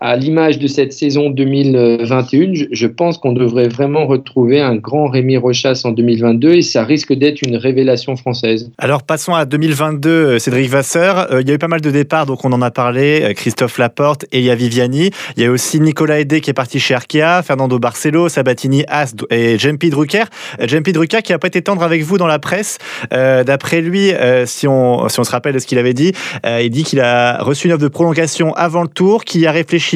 à 0.00 0.16
l'image 0.16 0.58
de 0.58 0.66
cette 0.66 0.92
saison 0.92 1.30
2021, 1.30 2.52
je, 2.70 2.86
pense 2.86 3.18
qu'on 3.18 3.32
devrait 3.32 3.68
vraiment 3.68 4.06
retrouver 4.06 4.60
un 4.60 4.76
grand 4.76 5.08
Rémi 5.08 5.36
Rochas 5.36 5.82
en 5.84 5.90
2022 5.90 6.54
et 6.54 6.62
ça 6.62 6.84
risque 6.84 7.12
d'être 7.12 7.42
une 7.42 7.56
révélation 7.56 8.16
française. 8.16 8.70
Alors 8.78 9.02
passons 9.02 9.34
à 9.34 9.44
2022, 9.44 10.10
euh, 10.10 10.38
Cédric 10.38 10.68
Vasseur. 10.70 11.32
Euh, 11.32 11.42
il 11.42 11.48
y 11.48 11.50
a 11.50 11.54
eu 11.54 11.58
pas 11.58 11.68
mal 11.68 11.80
de 11.80 11.90
départs, 11.90 12.26
donc 12.26 12.44
on 12.44 12.52
en 12.52 12.62
a 12.62 12.70
parlé. 12.70 13.22
Euh, 13.22 13.32
Christophe 13.34 13.78
Laporte, 13.78 14.24
Elia 14.32 14.54
Viviani. 14.54 15.10
Il 15.36 15.42
y 15.42 15.46
a 15.46 15.50
aussi 15.50 15.80
Nicolas 15.80 16.20
Aidé 16.20 16.40
qui 16.40 16.50
est 16.50 16.54
parti 16.54 16.78
chez 16.78 16.94
Arkea, 16.94 17.42
Fernando 17.42 17.78
Barcelo, 17.78 18.28
Sabatini, 18.28 18.84
As 18.88 19.14
et 19.30 19.58
Jempi 19.58 19.90
Drucker. 19.90 20.24
Jempi 20.60 20.92
Drucker 20.92 21.22
qui 21.22 21.32
a 21.32 21.38
pas 21.38 21.48
été 21.48 21.62
tendre 21.62 21.82
avec 21.82 22.02
vous 22.02 22.18
dans 22.18 22.26
la 22.26 22.38
presse. 22.38 22.78
D'après 23.10 23.80
lui, 23.80 24.12
si, 24.46 24.66
on, 24.68 25.08
si 25.08 25.20
on 25.20 25.24
se 25.24 25.30
rappelle 25.30 25.54
de 25.54 25.58
ce 25.58 25.66
qu'il 25.66 25.78
avait 25.78 25.94
dit, 25.94 26.12
il 26.44 26.70
dit 26.70 26.84
qu'il 26.84 27.00
a 27.00 27.42
reçu 27.42 27.66
une 27.66 27.72
offre 27.72 27.82
de 27.82 27.88
prolongation 27.88 28.52
avant 28.54 28.82
le 28.82 28.88
tour, 28.88 29.24
qu'il 29.24 29.46
a 29.46 29.52
réfléchi 29.52 29.87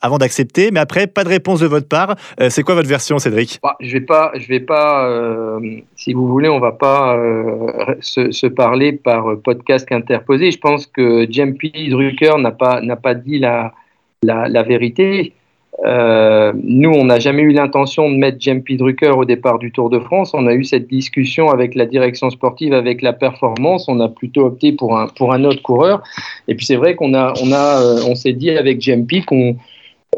avant 0.00 0.18
d'accepter, 0.18 0.70
mais 0.70 0.80
après, 0.80 1.06
pas 1.06 1.24
de 1.24 1.28
réponse 1.28 1.60
de 1.60 1.66
votre 1.66 1.88
part. 1.88 2.16
Euh, 2.40 2.50
c'est 2.50 2.62
quoi 2.62 2.74
votre 2.74 2.88
version, 2.88 3.18
Cédric? 3.18 3.60
Bah, 3.62 3.76
Je 3.80 3.92
vais 3.92 4.00
pas, 4.00 4.32
je 4.36 4.48
vais 4.48 4.60
pas 4.60 5.08
euh, 5.08 5.60
si 5.96 6.12
vous 6.12 6.26
voulez, 6.28 6.48
on 6.48 6.60
va 6.60 6.72
pas 6.72 7.16
euh, 7.16 7.94
se, 8.00 8.46
parler 8.46 8.92
par 8.92 9.36
podcast 9.38 9.90
interposé. 9.90 10.50
Je 10.50 10.58
pense 10.58 10.86
que 10.86 11.26
JMP 11.30 11.90
Drucker 11.90 12.38
n'a 12.38 12.50
pas, 12.50 12.80
n'a 12.80 12.96
pas 12.96 13.14
dit 13.14 13.38
la, 13.38 13.72
la, 14.22 14.48
la 14.48 14.62
vérité. 14.62 15.32
Euh, 15.84 16.52
nous, 16.62 16.90
on 16.90 17.04
n'a 17.04 17.18
jamais 17.18 17.42
eu 17.42 17.52
l'intention 17.52 18.10
de 18.10 18.16
mettre 18.16 18.38
J.M.P. 18.40 18.76
Drucker 18.76 19.16
au 19.16 19.24
départ 19.24 19.58
du 19.58 19.72
Tour 19.72 19.90
de 19.90 19.98
France. 19.98 20.32
On 20.34 20.46
a 20.46 20.52
eu 20.52 20.64
cette 20.64 20.86
discussion 20.86 21.48
avec 21.50 21.74
la 21.74 21.86
direction 21.86 22.30
sportive, 22.30 22.72
avec 22.72 23.02
la 23.02 23.12
performance. 23.12 23.88
On 23.88 23.98
a 24.00 24.08
plutôt 24.08 24.46
opté 24.46 24.72
pour 24.72 24.98
un, 24.98 25.08
pour 25.08 25.32
un 25.32 25.44
autre 25.44 25.62
coureur. 25.62 26.02
Et 26.46 26.54
puis 26.54 26.66
c'est 26.66 26.76
vrai 26.76 26.94
qu'on 26.94 27.14
a, 27.14 27.32
on 27.42 27.52
a, 27.52 27.82
euh, 27.82 28.00
on 28.06 28.14
s'est 28.14 28.34
dit 28.34 28.50
avec 28.50 28.80
J.M.P. 28.80 29.22
qu'on 29.22 29.56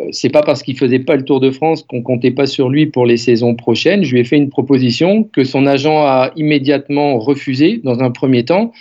euh, 0.01 0.09
c'est 0.11 0.29
pas 0.29 0.43
parce 0.43 0.62
qu'il 0.62 0.77
faisait 0.77 0.99
pas 0.99 1.17
le 1.17 1.25
Tour 1.25 1.40
de 1.40 1.51
France 1.51 1.83
qu'on 1.83 2.03
comptait 2.03 2.33
pas 2.33 2.47
sur 2.47 2.69
lui 2.69 2.87
pour 2.87 3.07
les 3.07 3.17
saisons 3.17 3.55
prochaines. 3.55 4.03
Je 4.03 4.12
lui 4.12 4.21
ai 4.21 4.25
fait 4.25 4.37
une 4.37 4.51
proposition 4.51 5.23
que 5.23 5.45
son 5.45 5.67
agent 5.67 6.05
a 6.05 6.33
immédiatement 6.37 7.19
refusée 7.19 7.81
dans 7.83 8.01
un 8.01 8.11
premier 8.11 8.45
temps. 8.45 8.73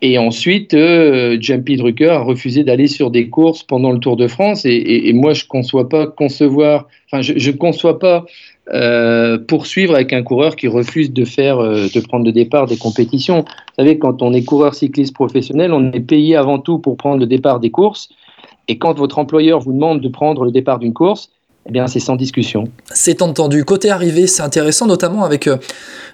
Et 0.00 0.16
ensuite, 0.16 0.74
euh, 0.74 1.36
Jumpy 1.40 1.76
Drucker 1.76 2.10
a 2.10 2.20
refusé 2.20 2.62
d'aller 2.62 2.86
sur 2.86 3.10
des 3.10 3.28
courses 3.28 3.64
pendant 3.64 3.90
le 3.90 3.98
Tour 3.98 4.16
de 4.16 4.28
France. 4.28 4.64
Et, 4.64 5.12
moi, 5.12 5.32
je 5.32 5.44
ne 5.44 5.48
conçois 5.48 5.88
pas 5.88 6.06
concevoir, 6.06 6.86
enfin, 7.06 7.20
je, 7.20 7.32
je 7.36 7.50
conçois 7.50 7.98
pas 7.98 8.24
euh, 8.72 9.38
poursuivre 9.38 9.94
avec 9.94 10.12
un 10.12 10.22
coureur 10.22 10.54
qui 10.54 10.68
refuse 10.68 11.12
de 11.12 11.24
faire, 11.24 11.58
euh, 11.58 11.86
de 11.92 12.00
prendre 12.00 12.24
le 12.24 12.32
départ 12.32 12.66
des 12.66 12.76
compétitions. 12.76 13.40
Vous 13.40 13.74
savez, 13.78 13.98
quand 13.98 14.22
on 14.22 14.32
est 14.34 14.44
coureur 14.44 14.74
cycliste 14.74 15.14
professionnel, 15.14 15.72
on 15.72 15.90
est 15.90 16.00
payé 16.00 16.36
avant 16.36 16.58
tout 16.58 16.78
pour 16.78 16.96
prendre 16.96 17.18
le 17.18 17.26
départ 17.26 17.58
des 17.58 17.70
courses. 17.70 18.08
Et 18.68 18.78
quand 18.78 18.98
votre 18.98 19.18
employeur 19.18 19.58
vous 19.60 19.72
demande 19.72 20.00
de 20.00 20.08
prendre 20.08 20.44
le 20.44 20.52
départ 20.52 20.78
d'une 20.78 20.92
course, 20.92 21.30
eh 21.68 21.72
bien, 21.72 21.86
c'est 21.86 22.00
sans 22.00 22.16
discussion. 22.16 22.64
C'est 22.94 23.20
entendu. 23.20 23.62
Côté 23.62 23.90
arrivé, 23.90 24.26
c'est 24.26 24.40
intéressant, 24.40 24.86
notamment 24.86 25.24
avec, 25.24 25.46
euh, 25.46 25.58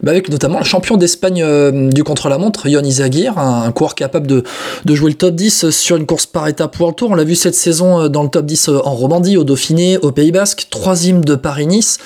bah, 0.02 0.10
avec 0.10 0.28
notamment 0.28 0.58
le 0.58 0.64
champion 0.64 0.96
d'Espagne 0.96 1.44
euh, 1.44 1.92
du 1.92 2.02
contre-la-montre, 2.02 2.66
Yon 2.66 2.82
Izagir, 2.82 3.38
un, 3.38 3.70
coureur 3.70 3.94
capable 3.94 4.26
de, 4.26 4.42
de, 4.84 4.94
jouer 4.96 5.10
le 5.10 5.16
top 5.16 5.36
10 5.36 5.70
sur 5.70 5.96
une 5.96 6.06
course 6.06 6.26
par 6.26 6.48
étape 6.48 6.76
pour 6.76 6.88
le 6.88 6.94
Tour. 6.94 7.12
On 7.12 7.14
l'a 7.14 7.22
vu 7.22 7.36
cette 7.36 7.54
saison 7.54 8.00
euh, 8.00 8.08
dans 8.08 8.24
le 8.24 8.30
top 8.30 8.46
10 8.46 8.68
en 8.68 8.94
Romandie, 8.94 9.36
au 9.36 9.44
Dauphiné, 9.44 9.96
au 9.98 10.10
Pays 10.10 10.32
Basque, 10.32 10.66
troisième 10.70 11.24
de 11.24 11.36
Paris-Nice. 11.36 11.98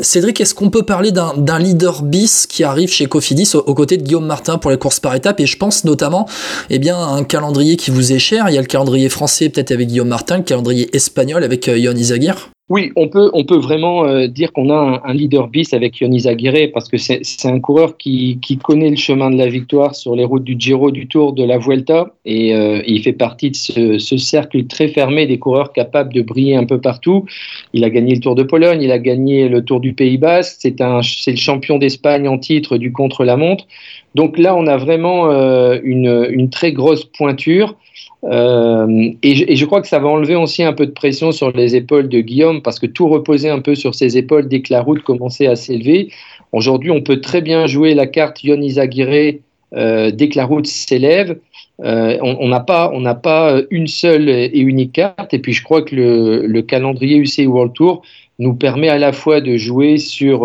Cédric, 0.00 0.40
est-ce 0.40 0.54
qu'on 0.54 0.70
peut 0.70 0.84
parler 0.84 1.10
d'un 1.10 1.58
leader 1.58 2.02
bis 2.02 2.46
qui 2.46 2.62
arrive 2.62 2.88
chez 2.88 3.06
Cofidis 3.06 3.50
aux, 3.54 3.74
côtés 3.74 3.96
de 3.96 4.02
Guillaume 4.04 4.26
Martin 4.26 4.58
pour 4.58 4.70
les 4.70 4.78
courses 4.78 5.00
par 5.00 5.16
étape 5.16 5.40
Et 5.40 5.46
je 5.46 5.56
pense 5.56 5.84
notamment 5.84 6.28
eh 6.70 6.78
bien, 6.78 6.96
à 6.96 7.08
un 7.08 7.24
calendrier 7.24 7.76
qui 7.76 7.90
vous 7.90 8.12
est 8.12 8.20
cher. 8.20 8.48
Il 8.48 8.54
y 8.54 8.58
a 8.58 8.60
le 8.60 8.66
calendrier 8.66 9.08
français, 9.08 9.48
peut-être 9.48 9.72
avec 9.72 9.88
Guillaume 9.88 10.08
Martin, 10.08 10.36
le 10.38 10.44
calendrier 10.44 10.94
espagnol 10.94 11.42
avec 11.42 11.66
Yon 11.66 11.96
Izagir. 11.96 12.27
Oui, 12.68 12.92
on 12.96 13.08
peut, 13.08 13.30
on 13.32 13.44
peut 13.44 13.56
vraiment 13.56 14.04
euh, 14.04 14.26
dire 14.26 14.52
qu'on 14.52 14.68
a 14.68 15.00
un, 15.02 15.14
leader 15.14 15.48
bis 15.48 15.72
avec 15.72 16.00
Yonis 16.00 16.28
Aguirre 16.28 16.68
parce 16.74 16.90
que 16.90 16.98
c'est 16.98 17.22
un 17.46 17.60
coureur 17.60 17.96
qui, 17.96 18.38
qui, 18.42 18.58
connaît 18.58 18.90
le 18.90 18.96
chemin 18.96 19.30
de 19.30 19.38
la 19.38 19.46
victoire 19.46 19.94
sur 19.94 20.14
les 20.14 20.26
routes 20.26 20.44
du 20.44 20.54
Giro, 20.58 20.90
du 20.90 21.08
Tour, 21.08 21.32
de 21.32 21.44
la 21.44 21.56
Vuelta 21.56 22.12
et 22.26 22.54
euh, 22.54 22.82
il 22.86 23.02
fait 23.02 23.14
partie 23.14 23.52
de 23.52 23.56
ce, 23.56 23.98
ce, 23.98 24.18
cercle 24.18 24.66
très 24.66 24.88
fermé 24.88 25.26
des 25.26 25.38
coureurs 25.38 25.72
capables 25.72 26.12
de 26.12 26.20
briller 26.20 26.56
un 26.56 26.66
peu 26.66 26.78
partout. 26.78 27.24
Il 27.72 27.84
a 27.84 27.90
gagné 27.90 28.14
le 28.14 28.20
Tour 28.20 28.34
de 28.34 28.42
Pologne, 28.42 28.82
il 28.82 28.92
a 28.92 28.98
gagné 28.98 29.48
le 29.48 29.64
Tour 29.64 29.80
du 29.80 29.94
Pays 29.94 30.18
Basque, 30.18 30.58
c'est 30.60 30.78
le 30.78 31.36
champion 31.38 31.78
d'Espagne 31.78 32.28
en 32.28 32.36
titre 32.36 32.76
du 32.76 32.92
contre-la-montre. 32.92 33.66
Donc 34.14 34.36
là, 34.36 34.54
on 34.54 34.66
a 34.66 34.76
vraiment 34.76 35.30
euh, 35.30 35.78
une, 35.82 36.26
une, 36.30 36.50
très 36.50 36.72
grosse 36.72 37.04
pointure. 37.04 37.76
Euh, 38.24 39.12
et, 39.22 39.56
je, 39.56 39.64
crois 39.64 39.80
que 39.80 39.86
ça 39.86 40.00
va 40.00 40.08
enlever 40.08 40.34
aussi 40.34 40.62
un 40.64 40.72
peu 40.72 40.86
de 40.86 40.90
pression 40.90 41.30
sur 41.30 41.52
les 41.52 41.76
épaules 41.76 42.08
de 42.08 42.20
Guillaume 42.20 42.62
parce 42.62 42.80
que 42.80 42.86
tout 42.86 43.08
reposait 43.08 43.48
un 43.48 43.60
peu 43.60 43.74
sur 43.74 43.94
ses 43.94 44.18
épaules 44.18 44.48
dès 44.48 44.60
que 44.60 44.72
la 44.72 44.80
route 44.80 45.02
commençait 45.02 45.46
à 45.46 45.56
s'élever. 45.56 46.10
Aujourd'hui, 46.52 46.90
on 46.90 47.00
peut 47.00 47.20
très 47.20 47.40
bien 47.40 47.66
jouer 47.66 47.94
la 47.94 48.06
carte 48.06 48.42
Yonis 48.42 48.80
Aguirre 48.80 49.34
euh, 49.74 50.10
dès 50.10 50.28
que 50.28 50.36
la 50.36 50.46
route 50.46 50.66
s'élève. 50.66 51.38
Euh, 51.84 52.18
on 52.20 52.48
n'a 52.48 52.60
pas, 52.60 52.90
pas 53.22 53.60
une 53.70 53.86
seule 53.86 54.28
et 54.28 54.58
unique 54.58 54.94
carte. 54.94 55.32
Et 55.32 55.38
puis, 55.38 55.52
je 55.52 55.62
crois 55.62 55.82
que 55.82 55.94
le, 55.94 56.46
le 56.46 56.62
calendrier 56.62 57.18
UCI 57.18 57.46
World 57.46 57.72
Tour 57.74 58.02
nous 58.40 58.54
permet 58.54 58.88
à 58.88 58.98
la 58.98 59.12
fois 59.12 59.40
de 59.40 59.56
jouer 59.56 59.98
sur 59.98 60.44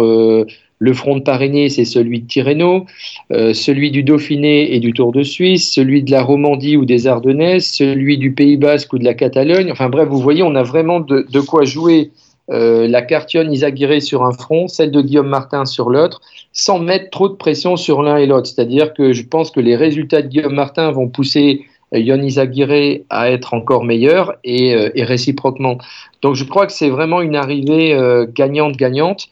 le 0.83 0.93
front 0.93 1.15
de 1.15 1.21
Parigny, 1.21 1.69
c'est 1.69 1.85
celui 1.85 2.19
de 2.19 2.27
Tirreno, 2.27 2.85
euh, 3.31 3.53
celui 3.53 3.89
du 3.89 4.03
Dauphiné 4.03 4.75
et 4.75 4.81
du 4.81 4.91
Tour 4.91 5.13
de 5.13 5.23
Suisse, 5.23 5.71
celui 5.71 6.03
de 6.03 6.11
la 6.11 6.21
Romandie 6.21 6.75
ou 6.75 6.83
des 6.83 7.07
Ardennaises, 7.07 7.65
celui 7.65 8.17
du 8.17 8.33
Pays 8.33 8.57
Basque 8.57 8.91
ou 8.91 8.97
de 8.97 9.05
la 9.05 9.13
Catalogne. 9.13 9.71
Enfin 9.71 9.87
bref, 9.87 10.09
vous 10.09 10.19
voyez, 10.19 10.43
on 10.43 10.55
a 10.55 10.63
vraiment 10.63 10.99
de, 10.99 11.39
quoi 11.39 11.63
jouer 11.63 12.11
euh, 12.51 12.85
la 12.89 13.01
Cartionne 13.01 13.53
Isaguirre 13.53 14.01
sur 14.01 14.25
un 14.25 14.33
front, 14.33 14.67
celle 14.67 14.91
de 14.91 15.01
Guillaume 15.01 15.29
Martin 15.29 15.63
sur 15.63 15.89
l'autre, 15.89 16.19
sans 16.51 16.79
mettre 16.79 17.09
trop 17.11 17.29
de 17.29 17.35
pression 17.35 17.77
sur 17.77 18.01
l'un 18.01 18.17
et 18.17 18.25
l'autre. 18.25 18.47
C'est-à-dire 18.47 18.93
que 18.93 19.13
je 19.13 19.23
pense 19.23 19.51
que 19.51 19.61
les 19.61 19.77
résultats 19.77 20.21
de 20.21 20.27
Guillaume 20.27 20.53
Martin 20.53 20.91
vont 20.91 21.07
pousser 21.07 21.61
euh, 21.93 21.99
Yon 21.99 22.21
Isaguirre 22.21 22.99
à 23.09 23.31
être 23.31 23.53
encore 23.53 23.85
meilleur 23.85 24.33
et, 24.43 24.91
réciproquement. 24.97 25.77
Donc 26.21 26.35
je 26.35 26.43
crois 26.43 26.65
que 26.65 26.73
c'est 26.73 26.89
vraiment 26.89 27.21
une 27.21 27.37
arrivée 27.37 27.97
gagnante-gagnante. 28.35 29.29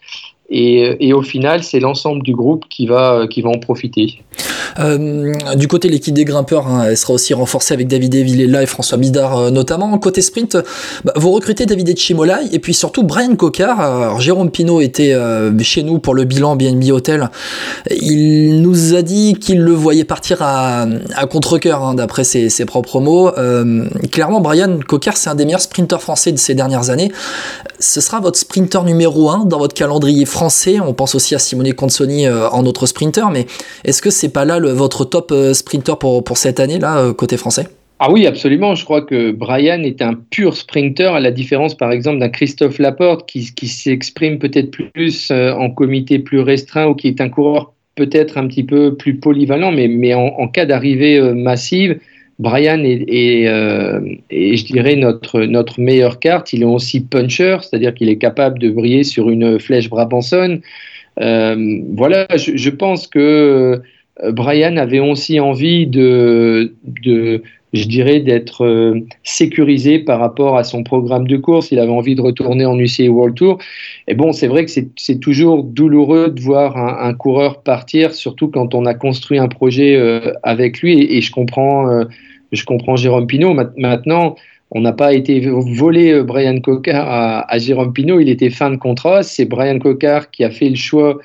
Et, 0.53 1.13
au 1.13 1.21
final, 1.21 1.63
c'est 1.63 1.79
l'ensemble 1.79 2.23
du 2.23 2.33
groupe 2.33 2.65
qui 2.69 2.85
va, 2.85 3.25
qui 3.29 3.41
va 3.41 3.49
en 3.49 3.59
profiter. 3.59 4.19
Euh, 4.79 5.33
du 5.55 5.67
côté 5.67 5.89
l'équipe 5.89 6.13
des 6.13 6.25
grimpeurs, 6.25 6.67
hein, 6.67 6.85
elle 6.89 6.97
sera 6.97 7.13
aussi 7.13 7.33
renforcée 7.33 7.73
avec 7.73 7.87
David 7.87 8.15
Villela 8.15 8.63
et 8.63 8.65
François 8.65 8.97
Bidard 8.97 9.37
euh, 9.37 9.49
notamment. 9.49 9.97
Côté 9.97 10.21
sprint, 10.21 10.57
bah, 11.03 11.13
vous 11.15 11.31
recrutez 11.31 11.65
David 11.65 11.89
Echimolai 11.89 12.47
et 12.51 12.59
puis 12.59 12.73
surtout 12.73 13.03
Brian 13.03 13.35
Cocard. 13.35 14.19
Jérôme 14.19 14.49
Pinault 14.49 14.81
était 14.81 15.13
euh, 15.13 15.57
chez 15.59 15.83
nous 15.83 15.99
pour 15.99 16.13
le 16.13 16.23
bilan 16.23 16.55
BNB 16.55 16.91
Hotel. 16.91 17.29
Il 17.89 18.61
nous 18.61 18.93
a 18.93 19.01
dit 19.01 19.35
qu'il 19.35 19.59
le 19.59 19.73
voyait 19.73 20.05
partir 20.05 20.41
à, 20.41 20.85
à 21.15 21.25
contre-coeur, 21.27 21.83
hein, 21.83 21.93
d'après 21.93 22.23
ses, 22.23 22.49
ses, 22.49 22.65
propres 22.65 22.99
mots. 22.99 23.31
clairement, 24.11 24.41
Brian 24.41 24.79
Cocard, 24.85 25.17
c'est 25.17 25.29
un 25.29 25.35
des 25.35 25.45
meilleurs 25.45 25.61
sprinteurs 25.61 26.01
français 26.01 26.31
de 26.31 26.37
ces 26.37 26.55
dernières 26.55 26.89
années. 26.89 27.11
Ce 27.79 28.01
sera 28.01 28.19
votre 28.19 28.37
sprinter 28.37 28.83
numéro 28.83 29.29
1 29.29 29.45
dans 29.45 29.57
votre 29.57 29.73
calendrier 29.73 30.25
français 30.25 30.40
on 30.83 30.93
pense 30.93 31.15
aussi 31.15 31.35
à 31.35 31.39
Simone 31.39 31.73
Consoni 31.73 32.25
euh, 32.25 32.49
en 32.49 32.65
autre 32.65 32.85
sprinter, 32.85 33.29
mais 33.31 33.45
est-ce 33.83 34.01
que 34.01 34.09
c'est 34.09 34.31
pas 34.31 34.45
là 34.45 34.59
votre 34.59 35.05
top 35.05 35.31
euh, 35.31 35.53
sprinter 35.53 35.97
pour, 35.97 36.23
pour 36.23 36.37
cette 36.37 36.59
année, 36.59 36.79
là, 36.79 36.97
euh, 36.97 37.13
côté 37.13 37.37
français? 37.37 37.67
Ah 37.99 38.11
oui, 38.11 38.25
absolument. 38.25 38.73
Je 38.73 38.83
crois 38.83 39.01
que 39.03 39.31
Brian 39.31 39.83
est 39.83 40.01
un 40.01 40.15
pur 40.15 40.55
sprinter, 40.55 41.13
à 41.13 41.19
la 41.19 41.29
différence, 41.29 41.75
par 41.75 41.91
exemple, 41.91 42.19
d'un 42.19 42.29
Christophe 42.29 42.79
Laporte 42.79 43.29
qui, 43.29 43.53
qui 43.53 43.67
s'exprime 43.67 44.39
peut-être 44.39 44.71
plus 44.71 45.31
en 45.31 45.69
comité 45.69 46.17
plus 46.17 46.39
restreint 46.39 46.87
ou 46.87 46.95
qui 46.95 47.07
est 47.07 47.21
un 47.21 47.29
coureur 47.29 47.73
peut-être 47.95 48.39
un 48.39 48.47
petit 48.47 48.63
peu 48.63 48.95
plus 48.95 49.17
polyvalent, 49.17 49.71
mais, 49.71 49.87
mais 49.87 50.15
en, 50.15 50.47
cas 50.47 50.65
d'arrivée 50.65 51.21
massive, 51.35 51.99
Brian 52.41 52.83
est, 52.83 53.45
je 53.45 54.65
dirais, 54.65 54.95
notre, 54.95 55.41
notre 55.41 55.79
meilleure 55.79 56.19
carte. 56.19 56.53
Il 56.53 56.63
est 56.63 56.65
aussi 56.65 57.01
puncher, 57.01 57.57
c'est-à-dire 57.61 57.93
qu'il 57.93 58.09
est 58.09 58.17
capable 58.17 58.59
de 58.59 58.69
briller 58.69 59.03
sur 59.03 59.29
une 59.29 59.59
flèche 59.59 59.89
Brabanson. 59.89 60.59
Euh, 61.19 61.79
voilà, 61.93 62.27
je, 62.35 62.69
pense 62.69 63.07
que 63.07 63.81
Brian 64.31 64.77
avait 64.77 64.99
aussi 64.99 65.39
envie 65.39 65.85
de, 65.85 66.73
je 67.73 67.85
dirais, 67.85 68.19
d'être 68.19 68.65
euh, 68.65 68.99
sécurisé 69.23 69.99
par 69.99 70.19
rapport 70.19 70.57
à 70.57 70.63
son 70.63 70.83
programme 70.83 71.27
de 71.27 71.37
course. 71.37 71.71
Il 71.71 71.79
avait 71.79 71.91
envie 71.91 72.15
de 72.15 72.21
retourner 72.21 72.65
en 72.65 72.77
UCI 72.77 73.07
World 73.07 73.35
Tour. 73.35 73.59
Et 74.07 74.13
bon, 74.13 74.33
c'est 74.33 74.47
vrai 74.47 74.65
que 74.65 74.71
c'est 74.71 75.19
toujours 75.19 75.63
douloureux 75.63 76.29
de 76.29 76.41
voir 76.41 76.77
un, 76.77 77.13
coureur 77.13 77.61
partir, 77.61 78.13
surtout 78.13 78.49
quand 78.49 78.75
on 78.75 78.85
a 78.85 78.93
construit 78.93 79.37
un 79.37 79.47
projet 79.47 79.95
euh, 79.95 80.33
avec 80.43 80.81
lui. 80.81 81.01
Et, 81.15 81.21
je 81.21 81.31
comprends, 81.31 81.89
euh, 81.89 82.05
je 82.51 82.65
comprends 82.65 82.95
Jérôme 82.95 83.27
Pinault. 83.27 83.55
Maintenant, 83.77 84.35
on 84.71 84.81
n'a 84.81 84.93
pas 84.93 85.13
été 85.13 85.39
volé 85.41 86.21
Brian 86.23 86.59
Cocard 86.59 87.45
à, 87.47 87.57
Jérôme 87.57 87.93
Pinault. 87.93 88.19
Il 88.19 88.29
était 88.29 88.49
fin 88.49 88.69
de 88.69 88.77
contrat. 88.77 89.23
C'est 89.23 89.45
Brian 89.45 89.79
Cocard 89.79 90.31
qui 90.31 90.43
a 90.43 90.49
fait 90.49 90.69
le 90.69 90.75
choix 90.75 91.19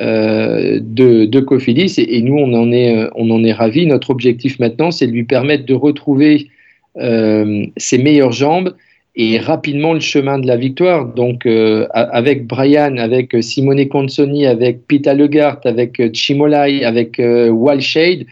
euh, 0.00 0.80
de, 0.80 1.26
de 1.26 1.40
Cofidis 1.40 1.96
et, 1.98 2.22
nous 2.22 2.38
on 2.38 2.54
en 2.54 2.72
est 2.72 2.96
euh, 2.96 3.10
on 3.14 3.30
en 3.30 3.44
est 3.44 3.52
ravi. 3.52 3.84
Notre 3.84 4.08
objectif 4.08 4.58
maintenant 4.58 4.90
c'est 4.90 5.06
de 5.06 5.12
lui 5.12 5.24
permettre 5.24 5.66
de 5.66 5.74
retrouver 5.74 6.48
euh, 6.96 7.66
ses 7.76 7.98
meilleures 7.98 8.32
jambes 8.32 8.74
et 9.16 9.38
rapidement 9.38 9.92
le 9.92 10.00
chemin 10.00 10.38
de 10.38 10.46
la 10.46 10.56
victoire. 10.56 11.12
Donc 11.12 11.46
avec 11.92 12.46
Brian, 12.46 12.96
avec 12.96 13.36
Simone 13.42 13.86
Consoni, 13.86 14.46
avec 14.46 14.86
Pita 14.86 15.12
Legart, 15.12 15.60
avec 15.64 16.00
Chimolai, 16.14 16.84
avec 16.84 17.20
Walshade, 17.20 18.24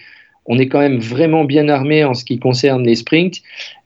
on 0.46 0.58
est 0.58 0.68
quand 0.68 0.80
même 0.80 0.98
vraiment 0.98 1.44
bien 1.44 1.68
armé 1.68 2.04
en 2.04 2.14
ce 2.14 2.24
qui 2.24 2.38
concerne 2.38 2.84
les 2.84 2.96
sprints. 2.96 3.40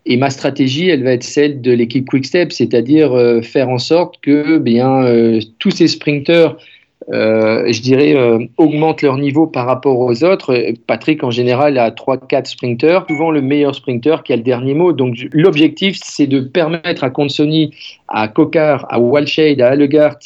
Et 0.06 0.16
ma 0.16 0.30
stratégie, 0.30 0.88
elle 0.88 1.02
va 1.02 1.12
être 1.12 1.24
celle 1.24 1.60
de 1.60 1.72
l'équipe 1.72 2.06
Quickstep, 2.08 2.52
c'est-à-dire 2.52 3.40
faire 3.42 3.70
en 3.70 3.78
sorte 3.78 4.20
que 4.20 4.58
bien 4.58 5.02
tous 5.58 5.70
ces 5.70 5.88
sprinteurs 5.88 6.58
euh, 7.12 7.70
je 7.70 7.82
dirais, 7.82 8.16
euh, 8.16 8.38
augmentent 8.56 9.02
leur 9.02 9.18
niveau 9.18 9.46
par 9.46 9.66
rapport 9.66 9.98
aux 9.98 10.24
autres. 10.24 10.56
Patrick, 10.86 11.22
en 11.22 11.30
général, 11.30 11.76
a 11.76 11.90
3-4 11.90 12.46
sprinteurs, 12.46 13.06
souvent 13.08 13.30
le 13.30 13.42
meilleur 13.42 13.74
sprinter 13.74 14.22
qui 14.24 14.32
a 14.32 14.36
le 14.36 14.42
dernier 14.42 14.74
mot. 14.74 14.92
Donc, 14.92 15.16
l'objectif, 15.32 15.98
c'est 16.02 16.26
de 16.26 16.40
permettre 16.40 17.04
à 17.04 17.10
Consoni, 17.10 17.74
à 18.08 18.28
Kokar, 18.28 18.86
à 18.88 18.98
Walshade, 19.00 19.60
à 19.60 19.70
Allegart 19.70 20.18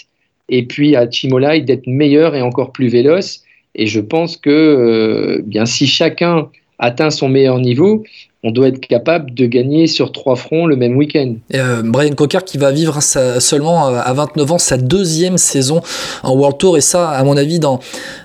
et 0.49 0.63
puis 0.63 0.97
à 0.97 1.11
Chimolai 1.11 1.61
d'être 1.61 1.87
meilleurs 1.87 2.35
et 2.35 2.43
encore 2.43 2.73
plus 2.73 2.89
véloces. 2.89 3.43
Et 3.79 3.87
je 3.87 4.01
pense 4.01 4.37
que 4.37 4.51
euh, 4.51 5.41
bien, 5.43 5.65
si 5.65 5.87
chacun 5.87 6.51
atteint 6.79 7.11
son 7.11 7.29
meilleur 7.29 7.61
niveau, 7.61 8.05
on 8.45 8.53
doit 8.53 8.69
être 8.69 8.79
capable 8.79 9.35
de 9.35 9.47
gagner 9.47 9.89
sur 9.89 10.13
trois 10.13 10.37
fronts 10.37 10.67
le 10.67 10.77
même 10.77 10.97
week-end. 10.97 11.35
Euh, 11.55 11.83
Brian 11.85 12.13
Cocker 12.13 12.45
qui 12.47 12.57
va 12.57 12.71
vivre 12.71 13.03
seulement 13.03 13.89
euh, 13.89 14.01
à 14.01 14.13
29 14.13 14.53
ans 14.53 14.59
sa 14.59 14.77
deuxième 14.77 15.39
saison 15.39 15.81
en 16.23 16.37
World 16.37 16.57
Tour 16.57 16.77
et 16.77 16.81
ça 16.81 17.11
à 17.11 17.25
mon 17.25 17.37
avis 17.37 17.59
dans, 17.59 17.81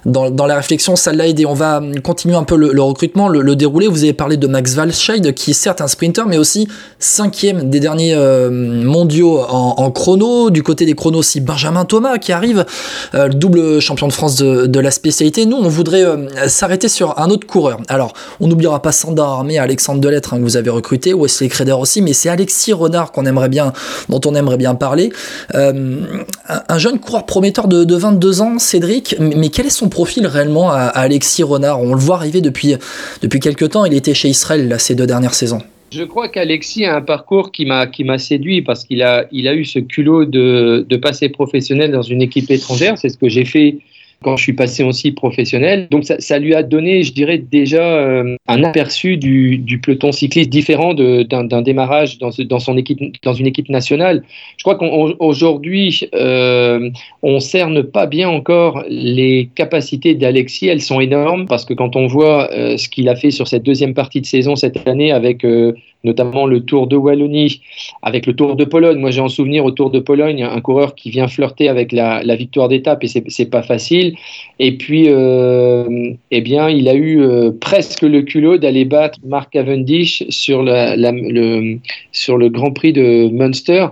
dans, 0.05 0.45
la 0.45 0.55
réflexion 0.55 0.95
ça 0.95 1.13
l'a 1.13 1.27
aidé. 1.27 1.47
On 1.47 1.55
va 1.55 1.81
continuer 2.03 2.35
un 2.35 2.43
peu 2.43 2.55
le, 2.55 2.79
recrutement, 2.79 3.27
le, 3.27 3.55
déroulé. 3.55 3.87
Vous 3.87 4.03
avez 4.03 4.13
parlé 4.13 4.37
de 4.37 4.45
Max 4.45 4.75
Walscheid 4.77 5.33
qui 5.33 5.51
est 5.51 5.55
certes 5.55 5.81
un 5.81 5.87
sprinter 5.87 6.27
mais 6.27 6.37
aussi 6.37 6.67
cinquième 6.99 7.71
des 7.71 7.79
derniers 7.79 8.13
euh, 8.13 8.51
mondiaux 8.51 9.39
en, 9.39 9.89
chrono. 9.89 10.51
Du 10.51 10.61
côté 10.61 10.85
des 10.85 10.93
chronos 10.93 11.19
aussi 11.19 11.41
Benjamin 11.41 11.85
Thomas 11.85 12.19
qui 12.19 12.31
arrive, 12.31 12.65
le 13.13 13.33
double 13.33 13.79
champion 13.79 14.07
de 14.07 14.13
France 14.13 14.35
de, 14.35 14.79
la 14.79 14.91
spécialité. 14.91 15.47
Nous 15.47 15.57
on 15.57 15.69
voudrait 15.69 16.05
s'arrêter 16.47 16.87
sur 16.87 17.17
un 17.19 17.31
autre 17.31 17.47
coureur. 17.47 17.79
Alors 17.87 18.13
on 18.39 18.47
n'oubliera 18.47 18.79
pas 18.79 18.91
Sandra 18.91 19.33
Armé, 19.33 19.57
Alexandre 19.57 20.02
de 20.03 20.09
lettres 20.09 20.33
hein, 20.33 20.37
que 20.37 20.43
vous 20.43 20.57
avez 20.57 20.69
recruté, 20.69 21.13
Wesley 21.13 21.49
Creder 21.49 21.73
aussi, 21.73 22.01
mais 22.01 22.13
c'est 22.13 22.29
Alexis 22.29 22.73
Renard 22.73 23.11
qu'on 23.11 23.25
aimerait 23.25 23.49
bien, 23.49 23.73
dont 24.09 24.21
on 24.25 24.35
aimerait 24.35 24.57
bien 24.57 24.75
parler. 24.75 25.11
Euh, 25.55 26.01
un, 26.47 26.77
jeune 26.77 26.99
coureur 26.99 27.25
prometteur 27.25 27.67
de, 27.67 27.95
22 27.95 28.41
ans, 28.41 28.59
Cédric, 28.59 29.15
mais 29.19 29.49
quel 29.49 29.67
est 29.67 29.71
son 29.71 29.89
profil 29.89 30.27
réellement 30.27 30.71
à, 30.71 30.81
Alexis 30.81 31.43
Renard? 31.43 31.81
On 31.81 31.93
le 31.93 31.99
voit 31.99 32.15
arriver 32.15 32.41
depuis, 32.41 32.75
depuis 33.21 33.39
quelques 33.39 33.69
temps, 33.69 33.85
il 33.85 33.93
était 33.93 34.13
chez 34.13 34.29
Israël 34.29 34.67
là, 34.67 34.77
ces 34.77 34.95
deux 34.95 35.07
dernières 35.07 35.33
saisons. 35.33 35.61
Je 35.91 36.03
crois 36.03 36.27
qu'Alexis 36.27 36.85
a 36.85 36.95
un 36.95 37.01
parcours 37.01 37.51
qui 37.51 37.65
m'a 37.65 37.85
qui 37.85 38.03
m'a 38.03 38.17
séduit 38.17 38.63
parce 38.63 38.83
qu'il 38.83 39.03
a 39.03 39.25
il 39.31 39.47
a 39.47 39.53
eu 39.53 39.63
ce 39.63 39.77
culot 39.77 40.25
de, 40.25 40.83
de 40.89 40.97
passer 40.97 41.29
professionnel 41.29 41.91
dans 41.91 42.01
une 42.01 42.23
équipe 42.23 42.49
étrangère. 42.49 42.97
C'est 42.97 43.09
ce 43.09 43.17
que 43.17 43.29
j'ai 43.29 43.45
fait 43.45 43.77
quand 44.23 44.37
je 44.37 44.43
suis 44.43 44.53
passé 44.53 44.83
aussi 44.83 45.11
professionnel. 45.11 45.87
Donc 45.91 46.05
ça, 46.05 46.39
lui 46.39 46.55
a 46.55 46.63
donné, 46.63 47.03
je 47.03 47.13
dirais, 47.13 47.37
déjà 47.37 47.83
euh, 47.83 48.35
un 48.47 48.63
aperçu 48.63 49.17
du, 49.17 49.79
peloton 49.83 50.11
cycliste 50.11 50.49
différent 50.49 50.93
d'un 50.93 51.61
démarrage 51.61 52.17
dans, 52.17 52.59
son 52.59 52.77
équipe, 52.77 52.99
dans 53.23 53.33
une 53.33 53.47
équipe 53.47 53.69
nationale. 53.69 54.23
Je 54.57 54.63
crois 54.63 54.75
qu'aujourd'hui, 54.75 56.09
euh, 56.15 56.89
on 57.21 57.39
cerne 57.39 57.83
pas 57.83 58.05
bien 58.05 58.29
encore 58.29 58.83
les 58.89 59.49
capacités 59.55 60.15
d'Alexis. 60.15 60.67
Elles 60.67 60.81
sont 60.81 60.99
énormes 60.99 61.45
parce 61.45 61.65
que 61.65 61.73
quand 61.73 61.95
on 61.95 62.07
voit 62.07 62.51
euh, 62.51 62.77
ce 62.77 62.89
qu'il 62.89 63.09
a 63.09 63.15
fait 63.15 63.31
sur 63.31 63.47
cette 63.47 63.63
deuxième 63.63 63.93
partie 63.93 64.21
de 64.21 64.25
saison 64.25 64.55
cette 64.55 64.87
année 64.87 65.11
avec 65.11 65.43
euh, 65.43 65.73
notamment 66.03 66.45
le 66.45 66.61
Tour 66.61 66.87
de 66.87 66.95
Wallonie, 66.95 67.61
avec 68.01 68.25
le 68.25 68.33
Tour 68.33 68.55
de 68.55 68.65
Pologne. 68.65 68.99
Moi, 68.99 69.11
j'ai 69.11 69.21
en 69.21 69.29
souvenir 69.29 69.65
au 69.65 69.71
Tour 69.71 69.89
de 69.89 69.99
Pologne 69.99 70.43
un 70.43 70.61
coureur 70.61 70.95
qui 70.95 71.09
vient 71.09 71.27
flirter 71.27 71.69
avec 71.69 71.91
la, 71.91 72.21
victoire 72.35 72.67
d'étape 72.67 73.03
et 73.03 73.07
c'est 73.07 73.49
pas 73.49 73.63
facile. 73.63 74.15
Et 74.59 74.77
puis, 74.77 75.05
euh, 75.07 76.11
eh 76.31 76.41
bien, 76.41 76.69
il 76.69 76.89
a 76.89 76.93
eu 76.93 77.21
euh, 77.21 77.51
presque 77.51 78.01
le 78.01 78.21
culot 78.23 78.57
d'aller 78.57 78.85
battre 78.85 79.19
Mark 79.25 79.51
Cavendish 79.51 80.23
sur, 80.29 80.63
le, 80.63 81.77
sur 82.11 82.37
le 82.37 82.49
Grand 82.49 82.71
Prix 82.71 82.93
de 82.93 83.29
Munster. 83.29 83.87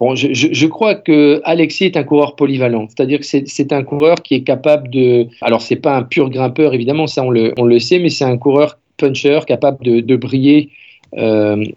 Bon, 0.00 0.14
je, 0.14 0.66
crois 0.66 0.94
que 0.94 1.42
Alexis 1.44 1.84
est 1.84 1.96
un 1.98 2.04
coureur 2.04 2.34
polyvalent, 2.34 2.86
c'est-à-dire 2.88 3.18
que 3.18 3.26
c'est 3.26 3.72
un 3.72 3.82
coureur 3.82 4.14
qui 4.22 4.34
est 4.34 4.42
capable 4.42 4.88
de. 4.88 5.26
Alors, 5.42 5.60
c'est 5.60 5.76
pas 5.76 5.94
un 5.94 6.02
pur 6.02 6.30
grimpeur, 6.30 6.72
évidemment, 6.72 7.06
ça 7.06 7.22
on 7.22 7.28
le, 7.28 7.52
on 7.58 7.64
le 7.64 7.78
sait, 7.80 7.98
mais 7.98 8.08
c'est 8.08 8.24
un 8.24 8.38
coureur 8.38 8.78
puncher 9.00 9.40
capable 9.46 9.84
de, 9.84 10.16
briller 10.16 10.70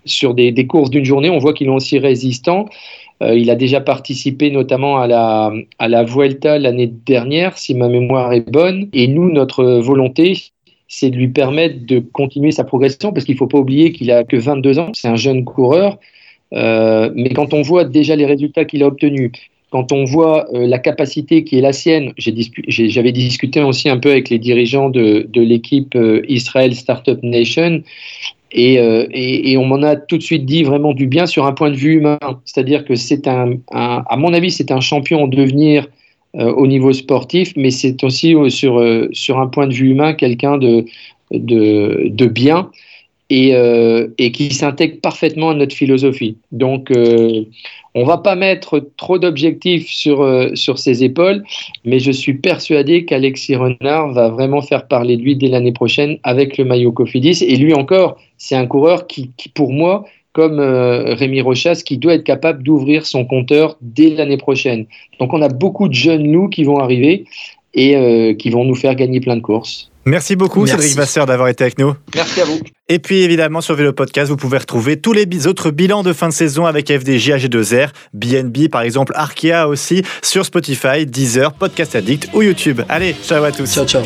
sur 0.06 0.34
des, 0.34 0.68
courses 0.68 0.90
d'une 0.90 1.06
journée. 1.06 1.30
On 1.30 1.40
voit 1.40 1.54
qu'il 1.54 1.68
est 1.68 1.72
aussi 1.72 2.00
résistant. 2.00 2.68
Euh, 3.24 3.38
il 3.38 3.50
a 3.50 3.56
déjà 3.56 3.80
participé 3.80 4.52
notamment 4.52 4.98
à 4.98 5.08
la, 5.08 5.54
à 5.80 5.88
la 5.88 6.04
Vuelta 6.04 6.60
l'année 6.60 6.88
dernière, 6.88 7.58
si 7.58 7.74
ma 7.74 7.88
mémoire 7.88 8.34
est 8.34 8.50
bonne. 8.50 8.90
Et 8.94 9.08
nous, 9.08 9.32
notre 9.32 9.64
volonté, 9.66 10.38
c'est 10.88 11.10
de 11.10 11.16
lui 11.16 11.30
permettre 11.30 11.86
de 11.86 12.00
continuer 12.00 12.52
sa 12.52 12.64
progression, 12.64 13.14
parce 13.14 13.26
qu'il 13.26 13.36
ne 13.36 13.40
faut 13.40 13.48
pas 13.48 13.60
oublier 13.60 13.92
qu'il 13.92 14.12
a 14.12 14.24
que 14.24 14.36
22 14.36 14.80
ans, 14.80 14.92
c'est 14.94 15.08
un 15.08 15.16
jeune 15.16 15.46
coureur. 15.46 15.98
Euh, 16.54 17.10
mais 17.16 17.30
quand 17.30 17.54
on 17.54 17.62
voit 17.62 17.86
déjà 17.86 18.16
les 18.16 18.26
résultats 18.26 18.66
qu'il 18.66 18.84
a 18.84 18.88
obtenus, 18.88 19.32
quand 19.72 19.92
on 19.92 20.04
voit 20.04 20.46
la 20.52 20.78
capacité 20.78 21.44
qui 21.44 21.58
est 21.58 21.62
la 21.62 21.74
sienne, 21.74 22.14
j'avais 22.18 23.12
discuté 23.12 23.60
aussi 23.60 23.90
un 23.90 23.98
peu 23.98 24.12
avec 24.12 24.30
les 24.30 24.38
dirigeants 24.38 24.92
de, 24.92 25.26
de 25.28 25.42
l'équipe 25.42 25.98
Israel 26.28 26.76
Startup 26.76 27.18
Nation, 27.24 27.82
euh, 28.56 29.08
et, 29.12 29.58
on 29.58 29.66
m'en 29.66 29.82
a 29.82 29.96
tout 29.96 30.18
de 30.18 30.24
suite 30.24 30.46
dit 30.46 30.64
vraiment 30.64 30.94
du 30.94 31.08
bien 31.08 31.26
sur 31.26 31.46
un 31.46 31.54
point 31.54 31.72
de 31.72 31.76
vue 31.76 31.96
humain. 31.96 32.20
C'est-à-dire 32.46 32.86
que 32.86 32.96
c'est 32.96 33.28
un, 33.28 33.58
à 33.72 34.16
mon 34.18 34.34
avis, 34.34 34.52
c'est 34.52 34.72
un 34.72 34.80
champion 34.80 35.24
en 35.24 35.28
devenir 35.28 35.88
euh, 36.36 36.52
au 36.54 36.68
niveau 36.68 36.94
sportif, 36.94 37.54
mais 37.56 37.72
c'est 37.72 38.04
aussi 38.04 38.36
euh, 38.36 38.50
sur, 38.50 38.84
sur 39.12 39.40
un 39.40 39.48
point 39.48 39.68
de 39.68 39.74
vue 39.74 39.90
humain 39.90 40.14
quelqu'un 40.14 40.58
de, 40.58 40.86
de, 41.32 42.08
de, 42.10 42.26
bien 42.28 42.70
et, 43.30 43.54
et 44.18 44.32
qui 44.32 44.54
s'intègre 44.54 45.00
parfaitement 45.02 45.50
à 45.50 45.54
notre 45.56 45.76
philosophie. 45.76 46.38
Donc, 46.52 46.92
on 47.96 48.04
va 48.06 48.18
pas 48.18 48.36
mettre 48.36 48.86
trop 48.98 49.18
d'objectifs 49.18 49.90
sur, 49.90 50.52
sur 50.56 50.78
ses 50.78 51.04
épaules, 51.04 51.44
mais 51.86 52.00
je 52.00 52.12
suis 52.12 52.36
persuadé 52.36 53.06
qu'Alexis 53.06 53.56
Renard 53.56 54.14
va 54.14 54.30
vraiment 54.30 54.62
faire 54.62 54.88
parler 54.88 55.18
de 55.18 55.22
lui 55.22 55.36
dès 55.36 55.48
l'année 55.48 55.74
prochaine 55.74 56.18
avec 56.24 56.58
le 56.58 56.66
maillot 56.66 56.92
Cofidis. 56.92 57.44
Et 57.44 57.56
lui 57.56 57.74
encore, 57.74 58.18
c'est 58.38 58.56
un 58.56 58.68
coureur 58.68 59.08
qui, 59.08 59.32
pour 59.54 59.72
moi, 59.72 60.06
comme 60.34 60.60
euh, 60.60 61.14
Rémi 61.14 61.42
Rochas, 61.42 61.84
qui 61.86 61.98
doit 61.98 62.16
être 62.16 62.24
capable 62.24 62.64
d'ouvrir 62.64 63.06
son 63.06 63.24
compteur 63.24 63.78
dès 63.82 64.10
l'année 64.10 64.38
prochaine. 64.38 64.86
Donc 65.20 65.32
on 65.34 65.42
a 65.42 65.48
beaucoup 65.48 65.88
de 65.88 65.94
jeunes 65.94 66.32
loups 66.32 66.50
qui 66.50 66.64
vont 66.64 66.80
arriver 66.80 67.26
et 67.74 67.96
euh, 67.96 68.34
qui 68.34 68.50
vont 68.50 68.66
nous 68.66 68.76
faire 68.76 68.96
gagner 68.96 69.20
plein 69.20 69.36
de 69.36 69.42
courses. 69.42 69.90
Merci 70.06 70.36
beaucoup 70.36 70.68
Cédric 70.68 70.96
Vasseur 70.96 71.26
d'avoir 71.26 71.48
été 71.48 71.64
avec 71.64 71.78
nous. 71.80 71.94
Merci 72.14 72.42
à 72.42 72.46
vous. 72.46 72.60
Et 72.90 73.00
puis 73.00 73.24
évidemment 73.24 73.62
sur 73.62 73.76
Vélo 73.76 73.94
Podcast, 73.94 74.30
vous 74.30 74.36
pouvez 74.36 74.58
retrouver 74.58 74.98
tous 74.98 75.14
les 75.14 75.48
autres 75.48 75.72
bilans 75.72 76.04
de 76.04 76.12
fin 76.12 76.28
de 76.28 76.34
saison 76.34 76.66
avec 76.66 76.92
FDJ 76.92 77.30
AG2R, 77.32 77.90
BNB 78.14 78.68
par 78.70 78.82
exemple, 78.82 79.14
Arkea 79.16 79.68
aussi 79.68 80.04
sur 80.22 80.46
Spotify, 80.46 81.06
Deezer, 81.06 81.54
Podcast 81.54 81.96
Addict 81.96 82.30
ou 82.34 82.42
YouTube. 82.42 82.82
Allez, 82.90 83.16
ciao 83.24 83.44
à 83.44 83.52
tous. 83.52 83.72
Ciao 83.74 83.86
ciao. 83.86 84.04